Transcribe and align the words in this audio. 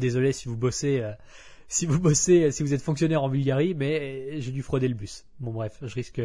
Désolé 0.00 0.32
si 0.32 0.48
vous 0.48 0.56
bossez, 0.56 1.00
euh, 1.00 1.12
si 1.68 1.84
vous 1.84 2.00
bossez, 2.00 2.50
si 2.52 2.62
vous 2.62 2.72
êtes 2.72 2.80
fonctionnaire 2.80 3.22
en 3.22 3.28
Bulgarie, 3.28 3.74
mais 3.74 4.40
j'ai 4.40 4.50
dû 4.50 4.62
frauder 4.62 4.88
le 4.88 4.94
bus. 4.94 5.26
Bon 5.40 5.52
bref, 5.52 5.76
je 5.82 5.94
risque, 5.94 6.22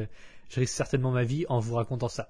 je 0.50 0.60
risque 0.60 0.74
certainement 0.74 1.12
ma 1.12 1.26
vie 1.26 1.46
en 1.50 1.60
vous 1.60 1.76
racontant 1.76 2.08
ça. 2.08 2.30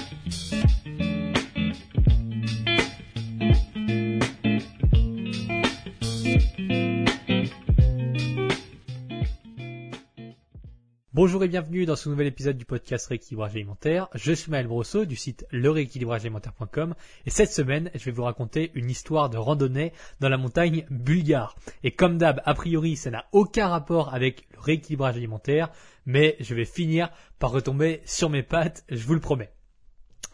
Bonjour 11.23 11.43
et 11.43 11.47
bienvenue 11.47 11.85
dans 11.85 11.95
ce 11.95 12.09
nouvel 12.09 12.25
épisode 12.25 12.57
du 12.57 12.65
podcast 12.65 13.05
Rééquilibrage 13.05 13.51
alimentaire. 13.51 14.07
Je 14.15 14.33
suis 14.33 14.49
Maël 14.49 14.65
Brosseau 14.65 15.05
du 15.05 15.15
site 15.15 15.45
lerééquilibragealimentaire.com 15.51 16.95
et 17.27 17.29
cette 17.29 17.51
semaine, 17.51 17.91
je 17.93 18.03
vais 18.05 18.11
vous 18.11 18.23
raconter 18.23 18.71
une 18.73 18.89
histoire 18.89 19.29
de 19.29 19.37
randonnée 19.37 19.93
dans 20.19 20.29
la 20.29 20.39
montagne 20.39 20.83
bulgare. 20.89 21.55
Et 21.83 21.91
comme 21.91 22.17
d'hab, 22.17 22.41
a 22.43 22.55
priori, 22.55 22.95
ça 22.95 23.11
n'a 23.11 23.27
aucun 23.33 23.67
rapport 23.67 24.11
avec 24.15 24.47
le 24.55 24.61
rééquilibrage 24.61 25.15
alimentaire, 25.15 25.69
mais 26.07 26.37
je 26.39 26.55
vais 26.55 26.65
finir 26.65 27.11
par 27.37 27.51
retomber 27.51 28.01
sur 28.03 28.31
mes 28.31 28.41
pattes, 28.41 28.83
je 28.89 29.05
vous 29.05 29.13
le 29.13 29.19
promets. 29.19 29.51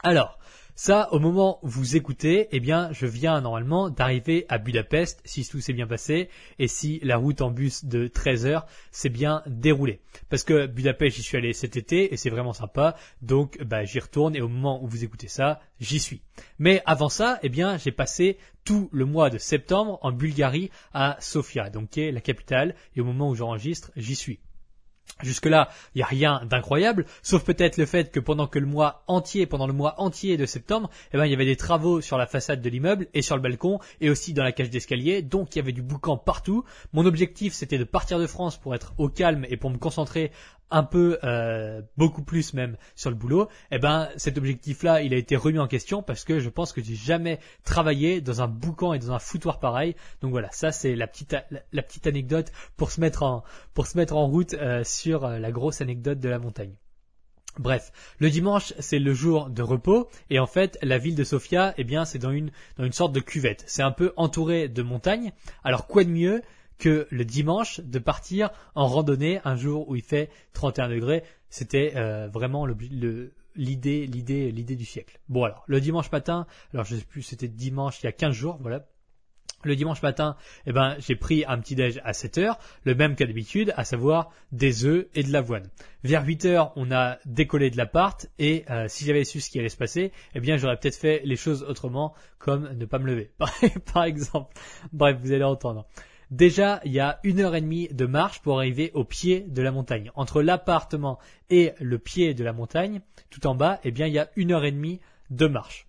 Alors, 0.04 0.40
ça, 0.80 1.12
au 1.12 1.18
moment 1.18 1.58
où 1.64 1.70
vous 1.70 1.96
écoutez, 1.96 2.50
eh 2.52 2.60
bien, 2.60 2.92
je 2.92 3.08
viens 3.08 3.42
normalement 3.42 3.90
d'arriver 3.90 4.46
à 4.48 4.60
Budapest, 4.60 5.20
si 5.26 5.44
tout 5.44 5.60
s'est 5.60 5.74
bien 5.74 5.88
passé, 5.88 6.30
et 6.60 6.68
si 6.68 7.00
la 7.02 7.18
route 7.18 7.42
en 7.42 7.50
bus 7.50 7.86
de 7.86 8.06
13 8.06 8.46
heures 8.46 8.68
s'est 8.92 9.10
bien 9.10 9.42
déroulée. 9.48 10.02
Parce 10.30 10.44
que 10.44 10.68
Budapest, 10.68 11.18
j'y 11.18 11.24
suis 11.24 11.36
allé 11.36 11.54
cet 11.54 11.78
été, 11.78 12.14
et 12.14 12.18
c'est 12.18 12.30
vraiment 12.30 12.54
sympa, 12.54 12.96
donc 13.24 13.58
bah, 13.64 13.86
j'y 13.86 13.98
retourne, 13.98 14.36
et 14.36 14.42
au 14.42 14.48
moment 14.48 14.84
où 14.84 14.88
vous 14.88 15.04
écoutez 15.04 15.28
ça, 15.28 15.62
j'y 15.80 16.00
suis. 16.00 16.22
Mais 16.60 16.84
avant 16.86 17.10
ça, 17.10 17.40
eh 17.42 17.50
bien, 17.50 17.78
j'ai 17.78 17.92
passé 17.92 18.38
tout 18.64 18.88
le 18.92 19.06
mois 19.06 19.32
de 19.32 19.40
septembre 19.40 19.98
en 20.04 20.12
Bulgarie 20.12 20.70
à 20.94 21.18
Sofia, 21.20 21.72
donc 21.72 21.90
qui 21.90 22.02
est 22.02 22.12
la 22.12 22.22
capitale, 22.22 22.76
et 22.96 23.02
au 23.02 23.04
moment 23.04 23.32
où 23.32 23.36
j'enregistre, 23.36 23.90
j'y 23.96 24.16
suis. 24.16 24.40
Jusque-là, 25.24 25.70
il 25.96 26.00
n'y 26.00 26.04
a 26.04 26.08
rien 26.08 26.42
d'incroyable, 26.46 27.06
sauf 27.24 27.44
peut-être 27.44 27.78
le 27.78 27.86
fait 27.86 28.12
que 28.12 28.20
pendant 28.20 28.48
que 28.48 28.60
le 28.60 28.68
mois 28.68 29.04
entier, 29.08 29.48
pendant 29.48 29.66
le 29.66 29.74
mois 29.74 29.96
entier 30.00 30.38
de 30.38 30.46
septembre, 30.46 30.90
eh 31.14 31.18
ben, 31.18 31.26
il 31.26 31.32
y 31.32 31.34
avait 31.34 31.46
des 31.46 31.56
travaux 31.56 32.02
sur 32.02 32.18
la 32.18 32.28
façade 32.28 32.62
de 32.62 32.70
l'immeuble 32.70 33.08
et 33.14 33.22
sur 33.22 33.36
le 33.36 33.42
balcon 33.42 33.80
et 34.00 34.10
aussi 34.10 34.34
dans 34.34 34.44
la 34.44 34.52
cage 34.52 34.70
d'escalier, 34.70 35.22
donc 35.22 35.56
il 35.56 35.60
y 35.60 35.62
avait 35.62 35.72
du 35.72 35.82
boucan 35.82 36.18
partout. 36.18 36.64
Mon 36.94 37.06
objectif, 37.06 37.54
c'était 37.54 37.78
de 37.78 37.84
partir 37.84 38.20
de 38.20 38.28
France 38.28 38.58
pour 38.58 38.76
être 38.76 38.94
au 38.98 39.10
calme 39.10 39.46
et 39.50 39.58
pour 39.58 39.70
me 39.70 39.78
concentrer 39.78 40.32
un 40.70 40.84
peu 40.84 41.20
euh, 41.24 41.82
beaucoup 41.98 42.24
plus 42.24 42.54
même 42.54 42.78
sur 42.96 43.10
le 43.10 43.16
boulot, 43.16 43.48
eh 43.72 43.80
ben 43.80 44.10
cet 44.18 44.38
objectif-là, 44.38 45.02
il 45.02 45.14
a 45.14 45.18
été 45.18 45.36
remis 45.36 45.60
en 45.60 45.68
question 45.68 46.02
parce 46.04 46.24
que 46.24 46.40
je 46.40 46.50
pense 46.50 46.74
que 46.74 46.82
j'ai 46.84 46.96
jamais 46.96 47.40
travaillé 47.64 48.22
dans 48.22 48.42
un 48.42 48.48
boucan 48.48 48.94
et 48.94 49.00
dans 49.00 49.12
un 49.12 49.20
foutoir 49.20 49.60
pareil. 49.60 49.96
Donc 50.22 50.32
voilà, 50.32 50.50
ça 50.52 50.72
c'est 50.72 50.96
la 50.96 51.08
petite 51.08 51.36
la, 51.72 51.82
petite 51.84 52.08
anecdote 52.08 52.52
pour 52.76 52.92
se 52.92 53.00
mettre 53.00 53.24
en 53.24 53.44
pour 53.74 53.88
se 53.88 53.98
mettre 53.98 54.16
en 54.16 54.28
route 54.28 54.54
euh, 54.54 54.84
sur 54.84 55.26
euh, 55.26 55.40
la 55.40 55.52
grosse 55.52 55.82
anecdote 55.82 56.20
de 56.20 56.30
la 56.30 56.40
montagne. 56.40 56.76
Bref, 57.58 57.92
le 58.20 58.30
dimanche 58.30 58.74
c'est 58.80 59.00
le 59.00 59.14
jour 59.14 59.50
de 59.50 59.64
repos 59.64 60.10
et 60.30 60.38
en 60.38 60.46
fait 60.46 60.78
la 60.84 60.98
ville 60.98 61.16
de 61.16 61.24
Sofia, 61.24 61.74
eh 61.78 61.84
bien 61.84 62.06
c'est 62.06 62.20
dans 62.20 62.32
une 62.32 62.52
dans 62.78 62.84
une 62.84 62.92
sorte 62.92 63.14
de 63.14 63.20
cuvette. 63.20 63.64
C'est 63.68 63.84
un 63.84 63.92
peu 63.92 64.14
entouré 64.18 64.68
de 64.68 64.82
montagnes. 64.84 65.32
Alors 65.64 65.88
quoi 65.88 66.04
de 66.04 66.10
mieux 66.10 66.42
que 66.78 67.08
le 67.10 67.26
dimanche 67.26 67.80
de 67.82 68.00
partir 68.00 68.50
en 68.76 68.88
randonnée 68.88 69.40
un 69.44 69.56
jour 69.56 69.90
où 69.90 69.96
il 69.96 70.04
fait 70.04 70.30
31 70.54 70.90
degrés. 70.90 71.24
C'était 71.50 71.94
euh, 71.96 72.28
vraiment 72.28 72.66
l'idée, 72.66 73.32
l'idée, 73.56 74.52
l'idée 74.52 74.76
du 74.76 74.86
siècle. 74.86 75.20
Bon 75.30 75.44
alors, 75.44 75.64
le 75.68 75.80
dimanche 75.82 76.12
matin, 76.12 76.46
alors 76.74 76.86
je 76.86 76.96
sais 76.96 77.06
plus, 77.06 77.22
c'était 77.22 77.48
dimanche 77.48 78.02
il 78.02 78.06
y 78.06 78.10
a 78.10 78.12
15 78.12 78.34
jours, 78.34 78.58
voilà. 78.62 78.86
Le 79.64 79.76
dimanche 79.76 80.04
matin, 80.04 80.36
eh 80.68 80.72
ben, 80.72 80.96
j'ai 81.00 81.16
pris 81.16 81.44
un 81.48 81.58
petit 81.58 81.74
déj 81.74 82.00
à 82.04 82.14
7 82.14 82.38
heures, 82.38 82.60
le 82.84 82.94
même 82.94 83.16
qu'à 83.16 83.26
d'habitude, 83.26 83.74
à 83.76 83.86
savoir 83.86 84.30
des 84.52 84.86
œufs 84.86 85.08
et 85.16 85.24
de 85.24 85.32
l'avoine. 85.32 85.68
Vers 86.04 86.24
8 86.24 86.46
heures, 86.46 86.74
on 86.76 86.92
a 86.92 87.18
décollé 87.26 87.72
de 87.72 87.78
l'appart 87.78 88.30
et 88.38 88.66
euh, 88.70 88.88
si 88.88 89.04
j'avais 89.04 89.24
su 89.24 89.42
ce 89.42 89.50
qui 89.50 89.58
allait 89.58 89.70
se 89.70 89.78
passer, 89.78 90.12
eh 90.36 90.40
bien, 90.40 90.58
j'aurais 90.58 90.78
peut-être 90.78 90.96
fait 90.96 91.22
les 91.26 91.36
choses 91.36 91.64
autrement, 91.64 92.14
comme 92.38 92.72
ne 92.78 92.86
pas 92.86 93.00
me 93.00 93.08
lever, 93.08 93.32
par 93.94 94.04
exemple. 94.04 94.54
Bref, 94.94 95.18
vous 95.20 95.32
allez 95.32 95.44
entendre. 95.44 95.88
Déjà, 96.30 96.82
il 96.84 96.92
y 96.92 97.00
a 97.00 97.20
une 97.24 97.40
heure 97.40 97.56
et 97.56 97.62
demie 97.62 97.88
de 97.88 98.06
marche 98.06 98.42
pour 98.42 98.58
arriver 98.58 98.92
au 98.94 99.06
pied 99.06 99.42
de 99.48 99.62
la 99.62 99.72
montagne. 99.72 100.12
Entre 100.16 100.42
l'appartement 100.42 101.20
et 101.50 101.74
le 101.80 102.00
pied 102.00 102.34
de 102.34 102.44
la 102.44 102.52
montagne, 102.52 103.02
tout 103.30 103.48
en 103.48 103.56
bas, 103.56 103.80
eh 103.86 103.92
bien, 103.92 104.08
il 104.08 104.14
y 104.14 104.20
a 104.20 104.30
une 104.36 104.52
heure 104.52 104.66
et 104.66 104.72
demie 104.72 105.00
de 105.30 105.48
marche. 105.48 105.87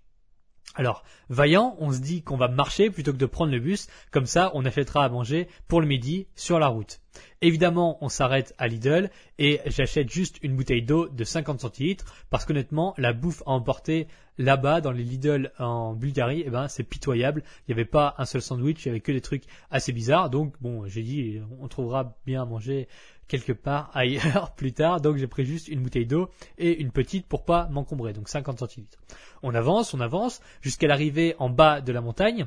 Alors, 0.78 1.02
vaillant, 1.28 1.74
on 1.80 1.90
se 1.90 1.98
dit 1.98 2.22
qu'on 2.22 2.36
va 2.36 2.46
marcher 2.46 2.88
plutôt 2.88 3.12
que 3.12 3.18
de 3.18 3.26
prendre 3.26 3.50
le 3.50 3.58
bus, 3.58 3.88
comme 4.12 4.26
ça 4.26 4.52
on 4.54 4.64
achètera 4.64 5.04
à 5.04 5.08
manger 5.08 5.48
pour 5.66 5.80
le 5.80 5.88
midi 5.88 6.28
sur 6.36 6.60
la 6.60 6.68
route. 6.68 7.00
Évidemment, 7.42 7.98
on 8.00 8.08
s'arrête 8.08 8.54
à 8.58 8.68
Lidl 8.68 9.10
et 9.40 9.60
j'achète 9.66 10.08
juste 10.08 10.38
une 10.40 10.54
bouteille 10.54 10.82
d'eau 10.82 11.08
de 11.08 11.24
50 11.24 11.58
centilitres 11.58 12.04
parce 12.30 12.44
qu'honnêtement, 12.44 12.94
la 12.96 13.12
bouffe 13.12 13.42
à 13.44 13.50
emporter 13.50 14.06
là-bas 14.38 14.80
dans 14.80 14.92
les 14.92 15.02
Lidl 15.02 15.50
en 15.58 15.94
Bulgarie, 15.94 16.44
eh 16.46 16.50
ben, 16.50 16.68
c'est 16.68 16.84
pitoyable. 16.84 17.42
Il 17.66 17.74
n'y 17.74 17.80
avait 17.80 17.84
pas 17.84 18.14
un 18.18 18.24
seul 18.24 18.40
sandwich, 18.40 18.84
il 18.84 18.88
n'y 18.88 18.90
avait 18.90 19.00
que 19.00 19.10
des 19.10 19.20
trucs 19.20 19.44
assez 19.72 19.92
bizarres. 19.92 20.30
Donc, 20.30 20.54
bon, 20.60 20.86
j'ai 20.86 21.02
dit, 21.02 21.40
on 21.60 21.66
trouvera 21.66 22.16
bien 22.24 22.42
à 22.42 22.44
manger 22.44 22.86
quelque 23.28 23.52
part 23.52 23.90
ailleurs 23.94 24.54
plus 24.54 24.72
tard. 24.72 25.00
Donc, 25.00 25.16
j'ai 25.16 25.26
pris 25.26 25.44
juste 25.44 25.68
une 25.68 25.82
bouteille 25.82 26.06
d'eau 26.06 26.30
et 26.56 26.80
une 26.80 26.90
petite 26.90 27.26
pour 27.26 27.44
pas 27.44 27.68
m'encombrer. 27.68 28.12
Donc, 28.12 28.28
50 28.28 28.58
centilitres. 28.58 28.98
On 29.42 29.54
avance, 29.54 29.94
on 29.94 30.00
avance 30.00 30.40
jusqu'à 30.60 30.88
l'arrivée 30.88 31.36
en 31.38 31.50
bas 31.50 31.80
de 31.80 31.92
la 31.92 32.00
montagne 32.00 32.46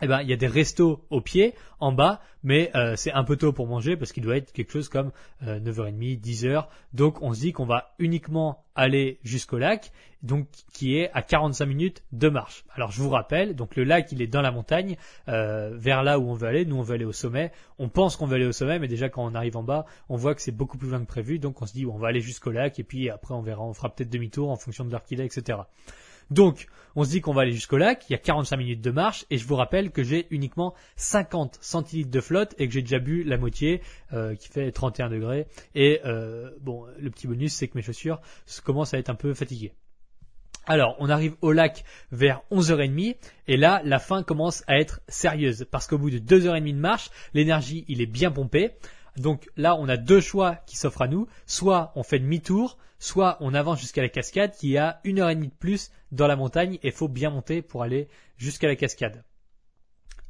eh 0.00 0.06
ben, 0.06 0.20
il 0.22 0.28
y 0.28 0.32
a 0.32 0.36
des 0.36 0.46
restos 0.46 1.04
au 1.10 1.20
pied, 1.20 1.54
en 1.80 1.92
bas, 1.92 2.20
mais 2.42 2.70
euh, 2.74 2.96
c'est 2.96 3.12
un 3.12 3.24
peu 3.24 3.36
tôt 3.36 3.52
pour 3.52 3.66
manger 3.66 3.96
parce 3.96 4.12
qu'il 4.12 4.22
doit 4.22 4.36
être 4.36 4.52
quelque 4.52 4.72
chose 4.72 4.88
comme 4.88 5.12
9h30, 5.42 6.20
10h. 6.20 6.66
Donc 6.92 7.22
on 7.22 7.32
se 7.32 7.40
dit 7.40 7.52
qu'on 7.52 7.66
va 7.66 7.94
uniquement 7.98 8.64
aller 8.74 9.18
jusqu'au 9.22 9.58
lac, 9.58 9.92
donc 10.22 10.48
qui 10.72 10.96
est 10.96 11.10
à 11.12 11.22
45 11.22 11.66
minutes 11.66 12.02
de 12.12 12.28
marche. 12.28 12.64
Alors 12.74 12.90
je 12.90 13.02
vous 13.02 13.10
rappelle, 13.10 13.54
donc 13.54 13.76
le 13.76 13.84
lac 13.84 14.10
il 14.12 14.22
est 14.22 14.26
dans 14.26 14.42
la 14.42 14.50
montagne, 14.50 14.96
euh, 15.28 15.70
vers 15.74 16.02
là 16.02 16.18
où 16.18 16.28
on 16.28 16.34
veut 16.34 16.48
aller. 16.48 16.64
Nous 16.64 16.76
on 16.76 16.82
veut 16.82 16.94
aller 16.94 17.04
au 17.04 17.12
sommet. 17.12 17.52
On 17.78 17.88
pense 17.88 18.16
qu'on 18.16 18.26
veut 18.26 18.36
aller 18.36 18.46
au 18.46 18.52
sommet, 18.52 18.78
mais 18.78 18.88
déjà 18.88 19.08
quand 19.08 19.24
on 19.24 19.34
arrive 19.34 19.56
en 19.56 19.62
bas, 19.62 19.84
on 20.08 20.16
voit 20.16 20.34
que 20.34 20.42
c'est 20.42 20.52
beaucoup 20.52 20.78
plus 20.78 20.88
loin 20.88 21.00
que 21.00 21.06
prévu. 21.06 21.38
Donc 21.38 21.60
on 21.62 21.66
se 21.66 21.72
dit 21.72 21.86
on 21.86 21.98
va 21.98 22.08
aller 22.08 22.20
jusqu'au 22.20 22.50
lac 22.50 22.78
et 22.78 22.84
puis 22.84 23.10
après 23.10 23.34
on 23.34 23.42
verra, 23.42 23.62
on 23.62 23.74
fera 23.74 23.94
peut-être 23.94 24.10
demi-tour 24.10 24.50
en 24.50 24.56
fonction 24.56 24.84
de 24.84 24.90
l'heure 24.90 25.04
qu'il 25.04 25.20
est, 25.20 25.26
etc. 25.26 25.58
Donc, 26.30 26.66
on 26.96 27.04
se 27.04 27.10
dit 27.10 27.20
qu'on 27.20 27.32
va 27.32 27.42
aller 27.42 27.52
jusqu'au 27.52 27.76
lac, 27.76 28.04
il 28.08 28.12
y 28.12 28.16
a 28.16 28.18
45 28.18 28.56
minutes 28.56 28.80
de 28.80 28.90
marche, 28.90 29.24
et 29.30 29.38
je 29.38 29.46
vous 29.46 29.54
rappelle 29.54 29.90
que 29.90 30.02
j'ai 30.02 30.26
uniquement 30.30 30.74
50 30.96 31.58
centilitres 31.60 32.10
de 32.10 32.20
flotte 32.20 32.54
et 32.58 32.66
que 32.66 32.74
j'ai 32.74 32.82
déjà 32.82 32.98
bu 32.98 33.22
la 33.22 33.38
moitié, 33.38 33.82
euh, 34.12 34.34
qui 34.34 34.48
fait 34.48 34.72
31 34.72 35.08
degrés. 35.08 35.46
Et 35.74 36.00
euh, 36.04 36.50
bon, 36.60 36.86
le 36.98 37.10
petit 37.10 37.26
bonus, 37.26 37.54
c'est 37.54 37.68
que 37.68 37.76
mes 37.76 37.82
chaussures 37.82 38.20
commencent 38.64 38.94
à 38.94 38.98
être 38.98 39.10
un 39.10 39.14
peu 39.14 39.32
fatiguées. 39.34 39.72
Alors, 40.66 40.96
on 40.98 41.08
arrive 41.08 41.34
au 41.40 41.52
lac 41.52 41.82
vers 42.12 42.42
11h30 42.50 43.16
et 43.46 43.56
là, 43.56 43.80
la 43.84 43.98
fin 43.98 44.22
commence 44.22 44.64
à 44.66 44.78
être 44.78 45.00
sérieuse 45.08 45.66
parce 45.70 45.86
qu'au 45.86 45.96
bout 45.96 46.10
de 46.10 46.18
2h30 46.18 46.74
de 46.74 46.78
marche, 46.78 47.10
l'énergie, 47.32 47.86
il 47.88 48.02
est 48.02 48.06
bien 48.06 48.30
pompé. 48.30 48.72
Donc 49.20 49.48
là, 49.56 49.76
on 49.76 49.88
a 49.88 49.96
deux 49.96 50.20
choix 50.20 50.56
qui 50.66 50.76
s'offrent 50.76 51.02
à 51.02 51.08
nous. 51.08 51.26
Soit 51.46 51.92
on 51.94 52.02
fait 52.02 52.18
demi-tour, 52.18 52.78
soit 52.98 53.36
on 53.40 53.54
avance 53.54 53.80
jusqu'à 53.80 54.02
la 54.02 54.08
cascade 54.08 54.54
qui 54.54 54.76
a 54.76 55.00
une 55.04 55.20
heure 55.20 55.30
et 55.30 55.34
demie 55.34 55.48
de 55.48 55.52
plus 55.52 55.90
dans 56.12 56.26
la 56.26 56.36
montagne 56.36 56.78
et 56.82 56.90
faut 56.90 57.08
bien 57.08 57.30
monter 57.30 57.62
pour 57.62 57.82
aller 57.82 58.08
jusqu'à 58.36 58.68
la 58.68 58.76
cascade. 58.76 59.24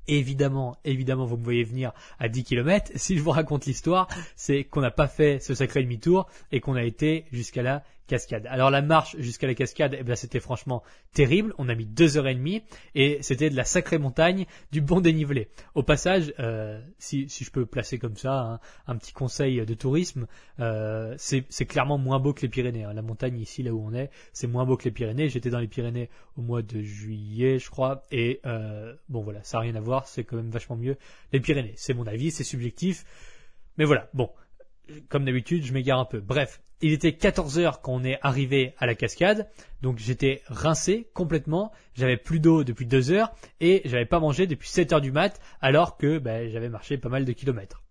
Évidemment, 0.07 0.79
évidemment, 0.85 1.27
vous 1.27 1.37
me 1.37 1.45
voyez 1.45 1.65
venir 1.65 1.93
à 2.19 2.29
10 2.29 2.45
km. 2.45 2.93
Si 2.97 3.19
je 3.19 3.23
vous 3.23 3.31
raconte 3.31 3.67
l'histoire, 3.67 4.09
c'est 4.37 4.65
qu'on 4.65 4.81
n'a 4.81 4.91
pas 4.91 5.09
fait 5.09 5.39
ce 5.39 5.55
sacré 5.55 5.83
demi-tour 5.83 6.27
et 6.51 6.61
qu'on 6.61 6.77
a 6.77 6.83
été 6.83 7.27
jusqu'à 7.31 7.63
la 7.63 7.85
cascade. 8.09 8.47
Alors 8.47 8.71
la 8.71 8.83
marche 8.83 9.17
jusqu'à 9.19 9.47
la 9.47 9.55
cascade, 9.55 9.97
eh 9.99 10.03
ben, 10.03 10.17
c'était 10.17 10.41
franchement 10.41 10.83
terrible. 11.13 11.55
On 11.59 11.69
a 11.69 11.75
mis 11.77 11.87
deux 11.87 12.17
heures 12.17 12.27
et 12.27 12.35
demie 12.35 12.63
et 12.97 13.19
c'était 13.21 13.51
de 13.51 13.57
la 13.57 13.65
sacrée 13.65 13.99
montagne, 13.99 14.47
du 14.73 14.81
bon 14.81 15.01
dénivelé. 15.01 15.49
Au 15.77 15.85
passage, 15.85 16.35
euh, 16.41 16.81
si, 16.99 17.29
si, 17.29 17.45
je 17.45 17.53
peux 17.53 17.67
placer 17.67 17.99
comme 17.99 18.17
ça 18.17 18.61
un, 18.87 18.97
petit 18.97 19.13
conseil 19.13 19.65
de 19.65 19.75
tourisme, 19.75 20.27
euh, 20.59 21.15
c'est 21.17 21.67
clairement 21.67 21.99
moins 21.99 22.19
beau 22.19 22.33
que 22.33 22.43
les 22.43 22.49
Pyrénées. 22.49 22.85
Hein. 22.85 22.95
La 22.95 23.03
montagne 23.03 23.39
ici, 23.39 23.63
là 23.63 23.73
où 23.73 23.81
on 23.81 23.93
est, 23.95 24.11
c'est 24.33 24.49
moins 24.49 24.65
beau 24.65 24.77
que 24.77 24.85
les 24.85 24.91
Pyrénées. 24.91 25.29
J'étais 25.29 25.51
dans 25.51 25.61
les 25.61 25.69
Pyrénées 25.69 26.11
au 26.37 26.43
mois 26.43 26.63
de 26.63 26.81
juillet, 26.81 27.59
je 27.59 27.71
crois, 27.71 28.03
et 28.11 28.41
euh, 28.47 28.95
bon 29.09 29.23
voilà, 29.23 29.43
ça 29.45 29.59
n'a 29.59 29.63
rien 29.63 29.75
à 29.77 29.81
voir. 29.81 30.09
C'est 30.09 30.25
quand 30.25 30.37
même 30.37 30.51
vachement 30.51 30.77
mieux 30.77 30.97
les 31.33 31.41
Pyrénées. 31.41 31.75
C'est 31.77 31.95
mon 31.95 32.07
avis, 32.07 32.31
c'est 32.31 32.45
subjectif. 32.45 33.05
Mais 33.77 33.85
voilà, 33.85 34.09
bon, 34.15 34.31
comme 35.09 35.25
d'habitude, 35.25 35.65
je 35.65 35.73
m'égare 35.73 35.99
un 35.99 36.05
peu. 36.05 36.21
Bref, 36.21 36.61
il 36.81 36.93
était 36.93 37.13
14 37.13 37.59
heures 37.59 37.81
quand 37.81 37.95
on 37.95 38.05
est 38.05 38.19
arrivé 38.23 38.75
à 38.79 38.87
la 38.87 38.95
cascade, 38.95 39.49
donc 39.83 39.99
j'étais 39.99 40.43
rincé 40.47 41.09
complètement, 41.13 41.73
j'avais 41.95 42.17
plus 42.17 42.41
d'eau 42.41 42.63
depuis 42.63 42.87
deux 42.87 43.11
heures 43.11 43.33
et 43.61 43.83
j'avais 43.85 44.07
pas 44.07 44.21
mangé 44.21 44.47
depuis 44.47 44.69
7 44.69 44.93
heures 44.93 45.01
du 45.01 45.13
mat 45.13 45.41
alors 45.61 45.97
que 45.97 46.19
ben, 46.19 46.49
j'avais 46.51 46.69
marché 46.69 46.97
pas 46.97 47.09
mal 47.09 47.25
de 47.25 47.33
kilomètres. 47.33 47.83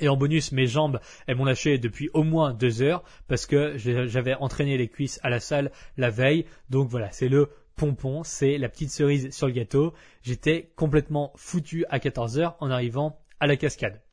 Et 0.00 0.08
en 0.08 0.16
bonus, 0.16 0.52
mes 0.52 0.66
jambes, 0.66 1.00
elles 1.26 1.36
m'ont 1.36 1.44
lâché 1.44 1.78
depuis 1.78 2.10
au 2.14 2.24
moins 2.24 2.52
deux 2.52 2.82
heures 2.82 3.04
parce 3.28 3.46
que 3.46 3.76
j'avais 3.76 4.34
entraîné 4.34 4.76
les 4.76 4.88
cuisses 4.88 5.20
à 5.22 5.30
la 5.30 5.38
salle 5.38 5.70
la 5.96 6.10
veille. 6.10 6.46
Donc 6.68 6.88
voilà, 6.88 7.12
c'est 7.12 7.28
le 7.28 7.50
pompon, 7.76 8.24
c'est 8.24 8.58
la 8.58 8.68
petite 8.68 8.90
cerise 8.90 9.30
sur 9.30 9.46
le 9.46 9.52
gâteau. 9.52 9.94
J'étais 10.22 10.72
complètement 10.74 11.32
foutu 11.36 11.84
à 11.90 12.00
14 12.00 12.38
heures 12.40 12.56
en 12.60 12.70
arrivant 12.70 13.20
à 13.38 13.46
la 13.46 13.56
cascade. 13.56 14.03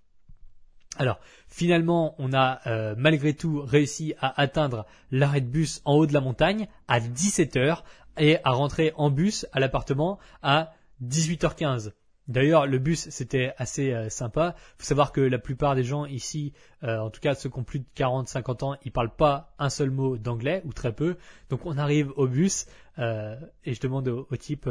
Alors, 0.97 1.19
finalement, 1.47 2.15
on 2.17 2.33
a 2.33 2.59
euh, 2.67 2.95
malgré 2.97 3.33
tout 3.33 3.61
réussi 3.61 4.13
à 4.19 4.39
atteindre 4.39 4.85
l'arrêt 5.09 5.41
de 5.41 5.47
bus 5.47 5.81
en 5.85 5.95
haut 5.95 6.05
de 6.05 6.13
la 6.13 6.21
montagne 6.21 6.67
à 6.87 6.99
17h 6.99 7.83
et 8.17 8.37
à 8.43 8.51
rentrer 8.51 8.91
en 8.95 9.09
bus 9.09 9.47
à 9.53 9.59
l'appartement 9.59 10.19
à 10.43 10.73
18h15. 11.03 11.93
D'ailleurs, 12.27 12.67
le 12.67 12.77
bus, 12.77 13.09
c'était 13.09 13.53
assez 13.57 13.93
euh, 13.93 14.09
sympa. 14.09 14.55
Il 14.57 14.81
faut 14.81 14.87
savoir 14.87 15.11
que 15.11 15.21
la 15.21 15.39
plupart 15.39 15.75
des 15.75 15.83
gens 15.83 16.05
ici, 16.05 16.53
euh, 16.83 16.99
en 16.99 17.09
tout 17.09 17.21
cas 17.21 17.35
ceux 17.35 17.49
qui 17.49 17.57
ont 17.57 17.63
plus 17.63 17.79
de 17.79 17.85
40-50 17.95 18.63
ans, 18.63 18.77
ils 18.83 18.91
parlent 18.91 19.15
pas 19.15 19.55
un 19.59 19.69
seul 19.69 19.91
mot 19.91 20.17
d'anglais, 20.17 20.61
ou 20.65 20.73
très 20.73 20.93
peu. 20.93 21.17
Donc 21.49 21.65
on 21.65 21.77
arrive 21.77 22.11
au 22.17 22.27
bus, 22.27 22.67
et 22.97 23.73
je 23.73 23.79
demande 23.79 24.07
au, 24.07 24.27
au 24.29 24.35
type 24.35 24.69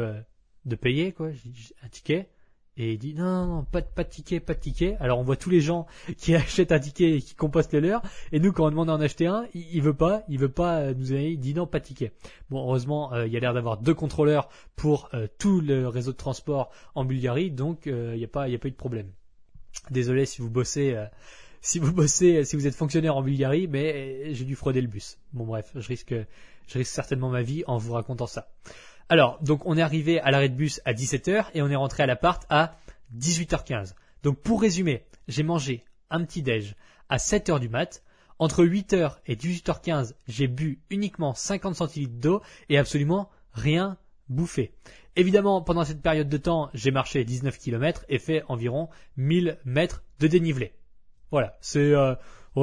de 0.65 0.75
payer, 0.75 1.11
quoi, 1.11 1.29
un 1.83 1.89
ticket. 1.89 2.29
Et 2.77 2.93
il 2.93 2.97
dit 2.97 3.13
non, 3.13 3.47
non, 3.47 3.63
pas 3.65 3.81
de, 3.81 3.87
pas 3.87 4.03
de 4.05 4.09
ticket, 4.09 4.39
pas 4.39 4.53
de 4.53 4.59
ticket. 4.59 4.95
Alors 5.01 5.19
on 5.19 5.23
voit 5.23 5.35
tous 5.35 5.49
les 5.49 5.59
gens 5.59 5.87
qui 6.17 6.35
achètent 6.35 6.71
un 6.71 6.79
ticket 6.79 7.17
et 7.17 7.21
qui 7.21 7.35
compostent 7.35 7.73
le 7.73 7.81
leur. 7.81 8.01
Et 8.31 8.39
nous, 8.39 8.53
quand 8.53 8.65
on 8.65 8.69
demande 8.69 8.87
d'en 8.87 9.01
acheter 9.01 9.27
un, 9.27 9.45
il, 9.53 9.81
veut 9.81 9.93
pas, 9.93 10.23
il 10.29 10.39
veut 10.39 10.49
pas 10.49 10.79
euh, 10.79 10.93
nous 10.93 11.07
donner, 11.07 11.31
il 11.31 11.39
dit 11.39 11.53
non, 11.53 11.67
pas 11.67 11.79
de 11.79 11.85
ticket. 11.85 12.13
Bon, 12.49 12.63
heureusement, 12.63 13.13
euh, 13.13 13.27
il 13.27 13.33
y 13.33 13.37
a 13.37 13.39
l'air 13.41 13.53
d'avoir 13.53 13.77
deux 13.77 13.93
contrôleurs 13.93 14.47
pour 14.77 15.09
euh, 15.13 15.27
tout 15.37 15.59
le 15.59 15.87
réseau 15.89 16.13
de 16.13 16.17
transport 16.17 16.71
en 16.95 17.03
Bulgarie, 17.03 17.51
donc 17.51 17.83
il 17.85 18.13
n'y 18.13 18.23
a 18.23 18.29
pas, 18.29 18.47
il 18.47 18.53
y 18.53 18.55
a 18.55 18.59
pas 18.59 18.69
eu 18.69 18.71
de 18.71 18.75
problème. 18.77 19.11
Désolé 19.89 20.25
si 20.25 20.41
vous 20.41 20.49
bossez, 20.49 20.97
si 21.61 21.79
vous 21.79 21.91
bossez, 21.91 22.45
si 22.45 22.55
vous 22.55 22.67
êtes 22.67 22.75
fonctionnaire 22.75 23.17
en 23.17 23.21
Bulgarie, 23.21 23.67
mais 23.67 24.33
j'ai 24.33 24.45
dû 24.45 24.55
frauder 24.55 24.81
le 24.81 24.87
bus. 24.87 25.17
Bon 25.33 25.45
bref, 25.45 25.71
je 25.75 25.87
risque, 25.87 26.13
je 26.67 26.77
risque 26.77 26.91
certainement 26.91 27.29
ma 27.29 27.41
vie 27.41 27.63
en 27.67 27.77
vous 27.77 27.93
racontant 27.93 28.27
ça. 28.27 28.49
Alors, 29.11 29.39
donc 29.41 29.65
on 29.65 29.77
est 29.77 29.81
arrivé 29.81 30.21
à 30.21 30.31
l'arrêt 30.31 30.47
de 30.47 30.55
bus 30.55 30.79
à 30.85 30.93
17h 30.93 31.47
et 31.53 31.61
on 31.61 31.67
est 31.67 31.75
rentré 31.75 32.01
à 32.01 32.05
l'appart 32.05 32.45
à 32.49 32.77
18h15. 33.13 33.93
Donc 34.23 34.39
pour 34.39 34.61
résumer, 34.61 35.03
j'ai 35.27 35.43
mangé 35.43 35.83
un 36.09 36.23
petit 36.23 36.41
déj 36.41 36.77
à 37.09 37.17
7h 37.17 37.59
du 37.59 37.67
mat. 37.67 38.03
Entre 38.39 38.63
8h 38.63 39.17
et 39.27 39.35
18h15, 39.35 40.13
j'ai 40.29 40.47
bu 40.47 40.79
uniquement 40.89 41.33
50 41.33 41.75
centilitres 41.75 42.21
d'eau 42.21 42.41
et 42.69 42.77
absolument 42.77 43.29
rien 43.51 43.97
bouffé. 44.29 44.71
Évidemment, 45.17 45.61
pendant 45.61 45.83
cette 45.83 46.01
période 46.01 46.29
de 46.29 46.37
temps, 46.37 46.69
j'ai 46.73 46.91
marché 46.91 47.25
19 47.25 47.57
km 47.59 48.05
et 48.07 48.17
fait 48.17 48.43
environ 48.47 48.87
1000 49.17 49.57
mètres 49.65 50.03
de 50.21 50.27
dénivelé. 50.27 50.71
Voilà, 51.31 51.57
c'est 51.59 51.93
euh, 51.93 52.15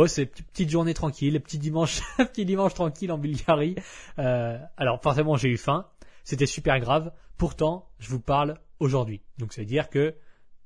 c'est 0.07 0.25
petite 0.25 0.71
journée 0.71 0.95
tranquille, 0.95 1.39
petit 1.43 1.59
dimanche, 1.59 2.01
petit 2.17 2.47
dimanche 2.47 2.73
tranquille 2.73 3.13
en 3.13 3.19
Bulgarie. 3.19 3.77
Euh, 4.19 4.59
alors 4.79 5.03
forcément, 5.03 5.37
j'ai 5.37 5.51
eu 5.51 5.59
faim. 5.59 5.87
C'était 6.29 6.45
super 6.45 6.79
grave. 6.79 7.11
Pourtant, 7.39 7.89
je 7.99 8.11
vous 8.11 8.21
parle 8.21 8.61
aujourd'hui. 8.81 9.23
Donc 9.39 9.55
ça 9.55 9.63
veut 9.63 9.67
dire 9.67 9.89
que 9.89 10.15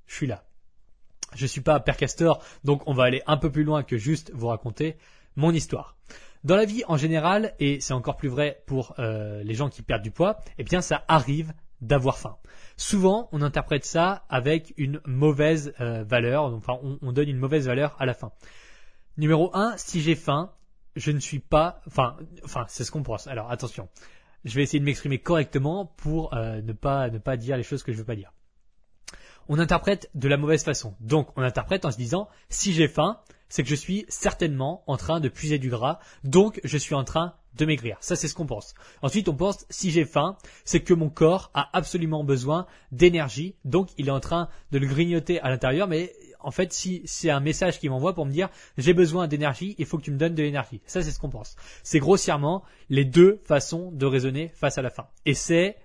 je 0.06 0.14
suis 0.16 0.26
là. 0.26 0.42
Je 1.36 1.46
suis 1.46 1.60
pas 1.60 1.78
Père 1.78 1.96
Castor, 1.96 2.42
donc 2.64 2.82
on 2.86 2.94
va 2.94 3.04
aller 3.04 3.22
un 3.28 3.36
peu 3.36 3.48
plus 3.48 3.62
loin 3.62 3.84
que 3.84 3.96
juste 3.96 4.32
vous 4.34 4.48
raconter 4.48 4.96
mon 5.36 5.52
histoire. 5.52 5.96
Dans 6.42 6.56
la 6.56 6.64
vie 6.64 6.82
en 6.88 6.96
général, 6.96 7.54
et 7.60 7.78
c'est 7.78 7.92
encore 7.92 8.16
plus 8.16 8.28
vrai 8.28 8.64
pour 8.66 8.96
euh, 8.98 9.44
les 9.44 9.54
gens 9.54 9.68
qui 9.68 9.82
perdent 9.82 10.02
du 10.02 10.10
poids, 10.10 10.40
eh 10.58 10.64
bien 10.64 10.80
ça 10.80 11.04
arrive 11.06 11.52
d'avoir 11.80 12.18
faim. 12.18 12.38
Souvent, 12.76 13.28
on 13.30 13.40
interprète 13.40 13.84
ça 13.84 14.24
avec 14.28 14.74
une 14.78 15.00
mauvaise 15.06 15.74
euh, 15.80 16.02
valeur, 16.02 16.42
enfin 16.42 16.76
on, 16.82 16.98
on, 17.02 17.12
donne 17.12 17.28
une 17.28 17.38
mauvaise 17.38 17.68
valeur 17.68 17.94
à 18.00 18.06
la 18.06 18.14
fin. 18.14 18.32
Numéro 19.16 19.54
1, 19.54 19.76
si 19.76 20.00
j'ai 20.00 20.16
faim, 20.16 20.52
je 20.96 21.12
ne 21.12 21.20
suis 21.20 21.38
pas, 21.38 21.82
enfin, 21.86 22.16
enfin 22.44 22.64
c'est 22.66 22.82
ce 22.82 22.90
qu'on 22.90 23.04
pense. 23.04 23.28
Alors 23.28 23.48
attention, 23.48 23.88
je 24.44 24.54
vais 24.54 24.62
essayer 24.62 24.80
de 24.80 24.84
m'exprimer 24.84 25.18
correctement 25.18 25.86
pour 25.96 26.34
euh, 26.34 26.60
ne 26.62 26.72
pas 26.72 27.10
ne 27.10 27.18
pas 27.18 27.36
dire 27.36 27.56
les 27.56 27.62
choses 27.62 27.82
que 27.82 27.92
je 27.92 27.98
veux 27.98 28.04
pas 28.04 28.16
dire. 28.16 28.32
On 29.48 29.58
interprète 29.58 30.10
de 30.14 30.28
la 30.28 30.36
mauvaise 30.36 30.64
façon. 30.64 30.94
Donc 31.00 31.28
on 31.36 31.42
interprète 31.42 31.84
en 31.84 31.90
se 31.90 31.96
disant 31.96 32.28
si 32.48 32.72
j'ai 32.72 32.88
faim, 32.88 33.20
c'est 33.48 33.62
que 33.62 33.68
je 33.68 33.74
suis 33.74 34.06
certainement 34.08 34.82
en 34.86 34.96
train 34.96 35.20
de 35.20 35.28
puiser 35.28 35.58
du 35.58 35.68
gras, 35.68 35.98
donc 36.24 36.60
je 36.64 36.78
suis 36.78 36.94
en 36.94 37.04
train 37.04 37.34
de 37.54 37.66
maigrir. 37.66 37.96
Ça 38.00 38.16
c'est 38.16 38.28
ce 38.28 38.34
qu'on 38.34 38.46
pense. 38.46 38.74
Ensuite 39.02 39.28
on 39.28 39.34
pense 39.34 39.66
si 39.68 39.90
j'ai 39.90 40.04
faim, 40.04 40.36
c'est 40.64 40.80
que 40.80 40.94
mon 40.94 41.10
corps 41.10 41.50
a 41.54 41.68
absolument 41.76 42.24
besoin 42.24 42.66
d'énergie, 42.92 43.56
donc 43.64 43.90
il 43.98 44.08
est 44.08 44.12
en 44.12 44.20
train 44.20 44.48
de 44.70 44.78
le 44.78 44.86
grignoter 44.86 45.40
à 45.40 45.50
l'intérieur, 45.50 45.86
mais 45.88 46.12
en 46.44 46.50
fait, 46.50 46.72
si 46.72 47.02
c'est 47.04 47.30
un 47.30 47.40
message 47.40 47.78
qui 47.78 47.88
m'envoie 47.88 48.14
pour 48.14 48.26
me 48.26 48.32
dire 48.32 48.48
j'ai 48.78 48.94
besoin 48.94 49.28
d'énergie, 49.28 49.74
il 49.78 49.86
faut 49.86 49.98
que 49.98 50.04
tu 50.04 50.10
me 50.10 50.18
donnes 50.18 50.34
de 50.34 50.42
l'énergie. 50.42 50.80
Ça, 50.86 51.02
c'est 51.02 51.10
ce 51.10 51.18
qu'on 51.18 51.30
pense. 51.30 51.56
C'est 51.82 51.98
grossièrement 51.98 52.62
les 52.88 53.04
deux 53.04 53.40
façons 53.44 53.90
de 53.92 54.06
raisonner 54.06 54.50
face 54.54 54.78
à 54.78 54.82
la 54.82 54.90
faim. 54.90 55.06
Et 55.26 55.34
c'est 55.34 55.76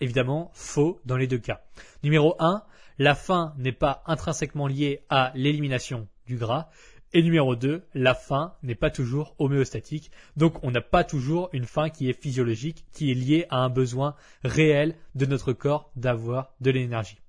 évidemment 0.00 0.50
faux 0.54 1.00
dans 1.04 1.16
les 1.16 1.26
deux 1.26 1.38
cas. 1.38 1.62
Numéro 2.02 2.36
1, 2.38 2.62
la 2.98 3.14
faim 3.14 3.54
n'est 3.58 3.72
pas 3.72 4.02
intrinsèquement 4.06 4.66
liée 4.66 5.04
à 5.08 5.32
l'élimination 5.34 6.08
du 6.26 6.36
gras. 6.36 6.68
Et 7.12 7.22
numéro 7.22 7.54
2, 7.54 7.86
la 7.94 8.14
faim 8.14 8.54
n'est 8.64 8.74
pas 8.74 8.90
toujours 8.90 9.36
homéostatique. 9.38 10.10
Donc 10.36 10.62
on 10.64 10.72
n'a 10.72 10.80
pas 10.80 11.04
toujours 11.04 11.48
une 11.52 11.64
faim 11.64 11.88
qui 11.88 12.10
est 12.10 12.20
physiologique, 12.20 12.86
qui 12.92 13.10
est 13.10 13.14
liée 13.14 13.46
à 13.50 13.58
un 13.58 13.68
besoin 13.68 14.16
réel 14.42 14.96
de 15.14 15.26
notre 15.26 15.52
corps 15.52 15.92
d'avoir 15.94 16.54
de 16.60 16.72
l'énergie. 16.72 17.20